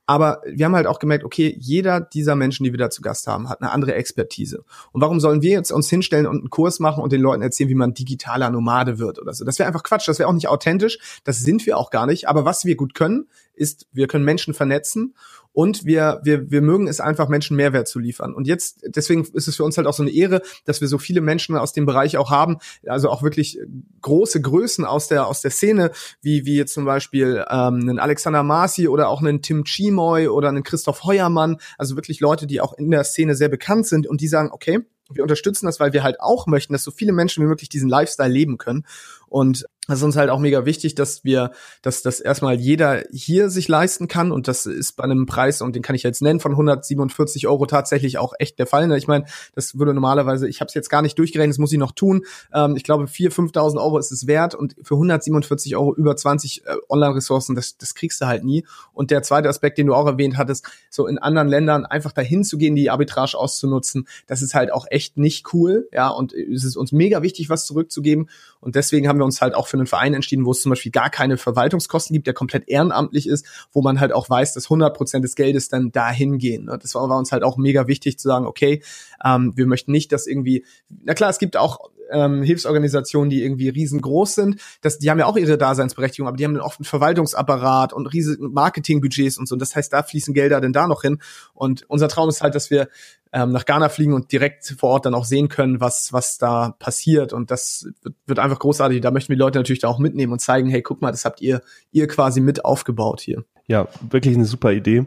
[0.06, 3.26] Aber wir haben halt auch gemerkt, okay, jeder dieser Menschen, die wir da zu Gast
[3.26, 4.64] haben, hat eine andere Expertise.
[4.92, 7.68] Und warum sollen wir jetzt uns hinstellen und einen Kurs machen und den Leuten erzählen,
[7.68, 9.44] wie man digitaler Nomade wird oder so?
[9.44, 12.28] Das wäre einfach Quatsch, das wäre auch nicht authentisch, das sind wir auch gar nicht.
[12.28, 13.26] Aber was wir gut können,
[13.61, 15.14] ist, wir können Menschen vernetzen
[15.52, 18.34] und wir, wir, wir mögen es einfach, Menschen Mehrwert zu liefern.
[18.34, 20.98] Und jetzt, deswegen ist es für uns halt auch so eine Ehre, dass wir so
[20.98, 23.58] viele Menschen aus dem Bereich auch haben, also auch wirklich
[24.00, 25.90] große Größen aus der, aus der Szene,
[26.22, 30.48] wie, wie jetzt zum Beispiel ähm, einen Alexander Marci oder auch einen Tim Chimoy oder
[30.48, 34.20] einen Christoph Heuermann, also wirklich Leute, die auch in der Szene sehr bekannt sind und
[34.20, 34.80] die sagen, okay,
[35.12, 37.88] wir unterstützen das, weil wir halt auch möchten, dass so viele Menschen wie möglich diesen
[37.88, 38.86] Lifestyle leben können.
[39.26, 43.51] Und das ist uns halt auch mega wichtig, dass wir, dass das erstmal jeder hier
[43.51, 46.41] sich leisten kann und das ist bei einem Preis und den kann ich jetzt nennen
[46.41, 48.86] von 147 Euro tatsächlich auch echt der Fall.
[48.86, 48.97] Ne?
[48.97, 49.24] Ich meine,
[49.55, 52.24] das würde normalerweise, ich habe es jetzt gar nicht durchgerechnet, das muss ich noch tun.
[52.55, 56.66] Ähm, ich glaube 4.000, 5.000 Euro ist es wert und für 147 Euro über 20
[56.66, 58.64] äh, Online-Ressourcen, das, das kriegst du halt nie.
[58.93, 62.45] Und der zweite Aspekt, den du auch erwähnt hattest, so in anderen Ländern einfach dahin
[62.45, 65.88] zu gehen, die Arbitrage auszunutzen, das ist halt auch echt nicht cool.
[65.93, 68.28] Ja, und es ist uns mega wichtig, was zurückzugeben.
[68.61, 70.92] Und deswegen haben wir uns halt auch für einen Verein entschieden, wo es zum Beispiel
[70.92, 74.96] gar keine Verwaltungskosten gibt, der komplett ehrenamtlich ist, wo man halt auch weiß, dass 100
[74.96, 76.66] Prozent des Geldes dann dahin gehen.
[76.66, 76.78] Ne?
[76.80, 78.82] Das war, war, uns halt auch mega wichtig zu sagen, okay,
[79.24, 83.68] ähm, wir möchten nicht, dass irgendwie, na klar, es gibt auch ähm, Hilfsorganisationen, die irgendwie
[83.68, 86.84] riesengroß sind, das, die haben ja auch ihre Daseinsberechtigung, aber die haben dann oft einen
[86.84, 89.54] Verwaltungsapparat und riesige Marketingbudgets und so.
[89.54, 91.18] Und das heißt, da fließen Gelder denn da noch hin.
[91.54, 92.88] Und unser Traum ist halt, dass wir
[93.32, 96.74] ähm, nach Ghana fliegen und direkt vor Ort dann auch sehen können, was, was da
[96.78, 97.32] passiert.
[97.32, 99.00] Und das wird, wird einfach großartig.
[99.00, 101.24] Da möchten wir die Leute natürlich da auch mitnehmen und zeigen, hey, guck mal, das
[101.24, 103.44] habt ihr, ihr quasi mit aufgebaut hier.
[103.66, 105.06] Ja, wirklich eine super Idee.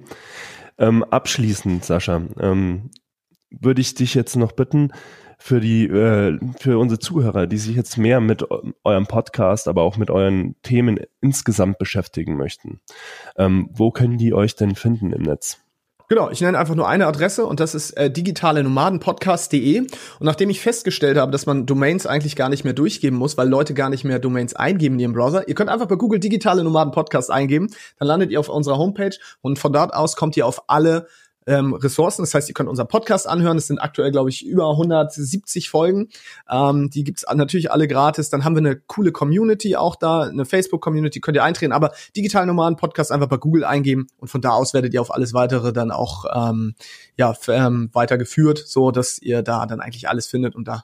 [0.77, 2.89] Ähm, abschließend, Sascha, ähm,
[3.51, 4.91] würde ich dich jetzt noch bitten,
[5.43, 8.45] für die, äh, für unsere Zuhörer, die sich jetzt mehr mit
[8.85, 12.79] eurem Podcast, aber auch mit euren Themen insgesamt beschäftigen möchten.
[13.35, 15.57] Ähm, wo können die euch denn finden im Netz?
[16.07, 19.79] Genau, ich nenne einfach nur eine Adresse und das ist äh, digitale Nomadenpodcast.de.
[19.79, 19.89] Und
[20.21, 23.73] nachdem ich festgestellt habe, dass man Domains eigentlich gar nicht mehr durchgeben muss, weil Leute
[23.73, 26.93] gar nicht mehr Domains eingeben in ihrem Browser, ihr könnt einfach bei Google digitale Nomaden
[26.93, 27.67] Podcast eingeben,
[27.99, 31.07] dann landet ihr auf unserer Homepage und von dort aus kommt ihr auf alle
[31.47, 32.23] ähm, Ressourcen.
[32.23, 33.57] Das heißt, ihr könnt unseren Podcast anhören.
[33.57, 36.09] Es sind aktuell, glaube ich, über 170 Folgen.
[36.49, 38.29] Ähm, die gibt's natürlich alle gratis.
[38.29, 41.73] Dann haben wir eine coole Community auch da, eine Facebook-Community, könnt ihr eintreten.
[41.73, 45.13] Aber digital normalen Podcast einfach bei Google eingeben und von da aus werdet ihr auf
[45.13, 46.75] alles weitere dann auch ähm,
[47.17, 50.83] ja, ähm, weitergeführt, so dass ihr da dann eigentlich alles findet und da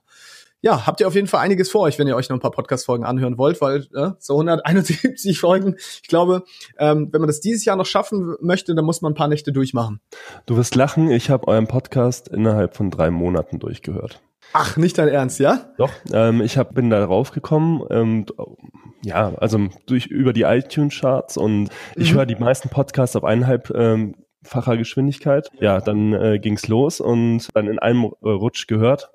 [0.62, 2.52] ja, habt ihr auf jeden Fall einiges vor euch, wenn ihr euch noch ein paar
[2.52, 6.44] Podcast-Folgen anhören wollt, weil äh, so 171 Folgen, ich glaube,
[6.78, 9.54] ähm, wenn man das dieses Jahr noch schaffen möchte, dann muss man ein paar Nächte
[9.54, 10.02] durchmachen.
[10.46, 14.22] Du wirst lachen, ich habe euren Podcast innerhalb von drei Monaten durchgehört.
[14.52, 15.72] Ach, nicht dein Ernst, ja?
[15.78, 18.26] Doch, ähm, ich hab, bin da raufgekommen, ähm,
[19.04, 21.70] ja, also durch über die iTunes-Charts und mhm.
[21.96, 25.50] ich höre die meisten Podcasts auf eineinhalb ähm, facher Geschwindigkeit.
[25.60, 29.12] Ja, dann äh, ging's los und dann in einem Rutsch gehört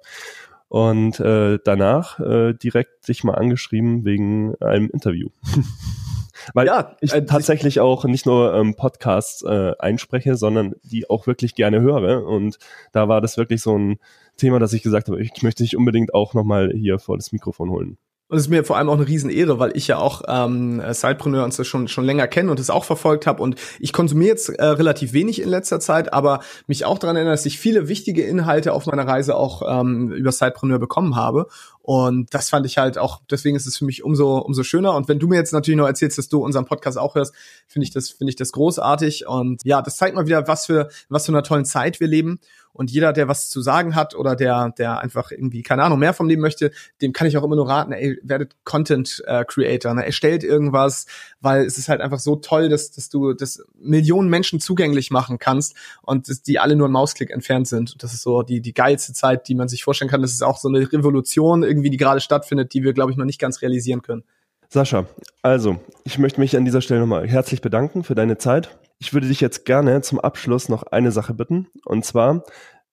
[0.75, 5.29] und äh, danach äh, direkt sich mal angeschrieben wegen einem Interview.
[6.53, 11.29] Weil ja, ich äh, tatsächlich auch nicht nur ähm, Podcasts äh, einspreche, sondern die auch
[11.29, 12.27] wirklich gerne höre.
[12.27, 12.59] Und
[12.91, 14.01] da war das wirklich so ein
[14.37, 17.71] Thema, dass ich gesagt habe, ich möchte dich unbedingt auch nochmal hier vor das Mikrofon
[17.71, 17.97] holen.
[18.35, 21.45] Und es ist mir vor allem auch eine Riesenehre, weil ich ja auch ähm, Sidepreneur
[21.45, 23.41] uns schon schon länger kenne und es auch verfolgt habe.
[23.41, 27.35] Und ich konsumiere jetzt äh, relativ wenig in letzter Zeit, aber mich auch daran erinnert,
[27.35, 31.47] dass ich viele wichtige Inhalte auf meiner Reise auch ähm, über Sidepreneur bekommen habe.
[31.81, 34.97] Und das fand ich halt auch, deswegen ist es für mich umso, umso schöner.
[34.97, 37.33] Und wenn du mir jetzt natürlich noch erzählst, dass du unseren Podcast auch hörst,
[37.69, 39.29] finde ich das, finde ich das großartig.
[39.29, 42.41] Und ja, das zeigt mal wieder, was für, was für einer tollen Zeit wir leben.
[42.75, 46.13] Und jeder, der was zu sagen hat oder der, der einfach irgendwie, keine Ahnung, mehr
[46.13, 49.95] vom Leben möchte, dem kann ich auch immer nur raten, ey, werdet Content äh, Creator,
[49.95, 50.05] ne?
[50.05, 51.07] erstellt irgendwas,
[51.41, 55.39] weil es ist halt einfach so toll, dass, dass du das Millionen Menschen zugänglich machen
[55.39, 57.93] kannst und dass die alle nur einen Mausklick entfernt sind.
[57.93, 60.23] Und das ist so die, die geilste Zeit, die man sich vorstellen kann.
[60.23, 63.25] Das ist auch so eine Revolution irgendwie, die gerade stattfindet, die wir, glaube ich, noch
[63.25, 64.25] nicht ganz realisieren können.
[64.69, 65.07] Sascha,
[65.43, 68.77] also, ich möchte mich an dieser Stelle nochmal herzlich bedanken für deine Zeit.
[68.99, 71.69] Ich würde dich jetzt gerne zum Abschluss noch eine Sache bitten.
[71.85, 72.45] Und zwar,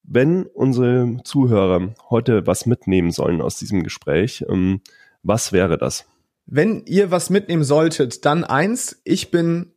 [0.03, 4.81] wenn unsere Zuhörer heute was mitnehmen sollen aus diesem Gespräch, ähm,
[5.23, 6.05] was wäre das?
[6.45, 9.73] Wenn ihr was mitnehmen solltet, dann eins, ich bin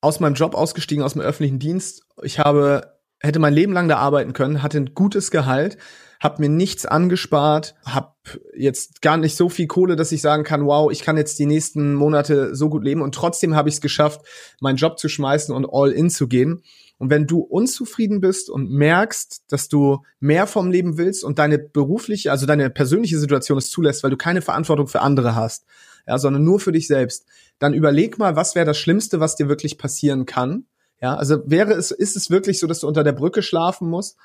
[0.00, 2.06] aus meinem Job ausgestiegen, aus dem öffentlichen Dienst.
[2.22, 5.76] Ich habe, hätte mein Leben lang da arbeiten können, hatte ein gutes Gehalt,
[6.20, 8.12] habe mir nichts angespart, habe
[8.56, 11.46] jetzt gar nicht so viel Kohle, dass ich sagen kann, wow, ich kann jetzt die
[11.46, 14.22] nächsten Monate so gut leben und trotzdem habe ich es geschafft,
[14.60, 16.62] meinen Job zu schmeißen und all in zu gehen.
[16.98, 21.58] Und wenn du unzufrieden bist und merkst, dass du mehr vom Leben willst und deine
[21.58, 25.64] berufliche, also deine persönliche Situation es zulässt, weil du keine Verantwortung für andere hast,
[26.08, 27.26] ja, sondern nur für dich selbst,
[27.60, 30.64] dann überleg mal, was wäre das Schlimmste, was dir wirklich passieren kann.
[31.00, 34.16] Ja, also wäre es, ist es wirklich so, dass du unter der Brücke schlafen musst?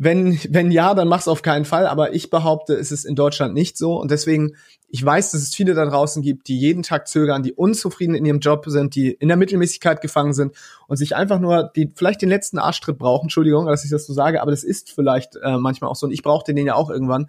[0.00, 1.86] Wenn, wenn ja, dann mach's auf keinen Fall.
[1.86, 4.00] Aber ich behaupte, es ist in Deutschland nicht so.
[4.00, 4.54] Und deswegen,
[4.88, 8.24] ich weiß, dass es viele da draußen gibt, die jeden Tag zögern, die unzufrieden in
[8.24, 10.54] ihrem Job sind, die in der Mittelmäßigkeit gefangen sind
[10.86, 13.24] und sich einfach nur, die vielleicht den letzten Arschtritt brauchen.
[13.24, 16.06] Entschuldigung, dass ich das so sage, aber das ist vielleicht äh, manchmal auch so.
[16.06, 17.28] Und ich brauchte den ja auch irgendwann.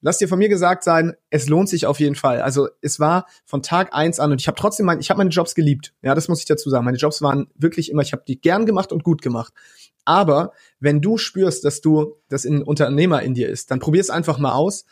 [0.00, 2.40] Lass dir von mir gesagt sein, es lohnt sich auf jeden Fall.
[2.40, 5.30] Also es war von Tag eins an und ich habe trotzdem mein, ich habe meine
[5.30, 5.92] Jobs geliebt.
[6.02, 6.84] Ja, das muss ich dazu sagen.
[6.84, 9.52] Meine Jobs waren wirklich immer, ich habe die gern gemacht und gut gemacht.
[10.04, 14.08] Aber wenn du spürst, dass du das ein Unternehmer in dir ist, dann probier es
[14.08, 14.84] einfach mal aus.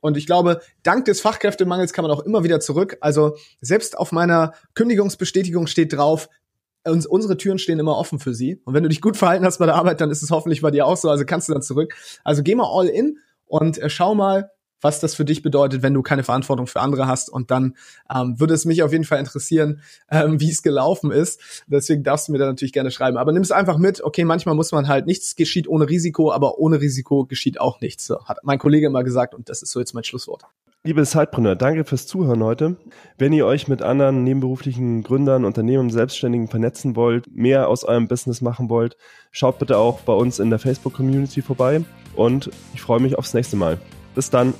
[0.00, 2.96] Und ich glaube, dank des Fachkräftemangels kann man auch immer wieder zurück.
[3.00, 6.28] Also selbst auf meiner Kündigungsbestätigung steht drauf,
[6.84, 8.60] uns, unsere Türen stehen immer offen für sie.
[8.64, 10.70] Und wenn du dich gut verhalten hast bei der Arbeit, dann ist es hoffentlich bei
[10.70, 11.08] dir auch so.
[11.08, 11.94] Also kannst du dann zurück.
[12.24, 14.50] Also geh mal all in und äh, schau mal,
[14.84, 17.30] was das für dich bedeutet, wenn du keine Verantwortung für andere hast.
[17.30, 17.74] Und dann
[18.14, 19.80] ähm, würde es mich auf jeden Fall interessieren,
[20.10, 21.40] ähm, wie es gelaufen ist.
[21.66, 23.16] Deswegen darfst du mir da natürlich gerne schreiben.
[23.16, 24.04] Aber nimm es einfach mit.
[24.04, 28.06] Okay, manchmal muss man halt nichts geschieht ohne Risiko, aber ohne Risiko geschieht auch nichts.
[28.06, 30.44] So, hat mein Kollege immer gesagt und das ist so jetzt mein Schlusswort.
[30.86, 32.76] Liebe Zeitpreneur, danke fürs Zuhören heute.
[33.16, 38.42] Wenn ihr euch mit anderen nebenberuflichen Gründern, Unternehmen, Selbstständigen vernetzen wollt, mehr aus eurem Business
[38.42, 38.98] machen wollt,
[39.30, 41.82] schaut bitte auch bei uns in der Facebook-Community vorbei
[42.16, 43.78] und ich freue mich aufs nächste Mal.
[44.14, 44.52] Bis dann.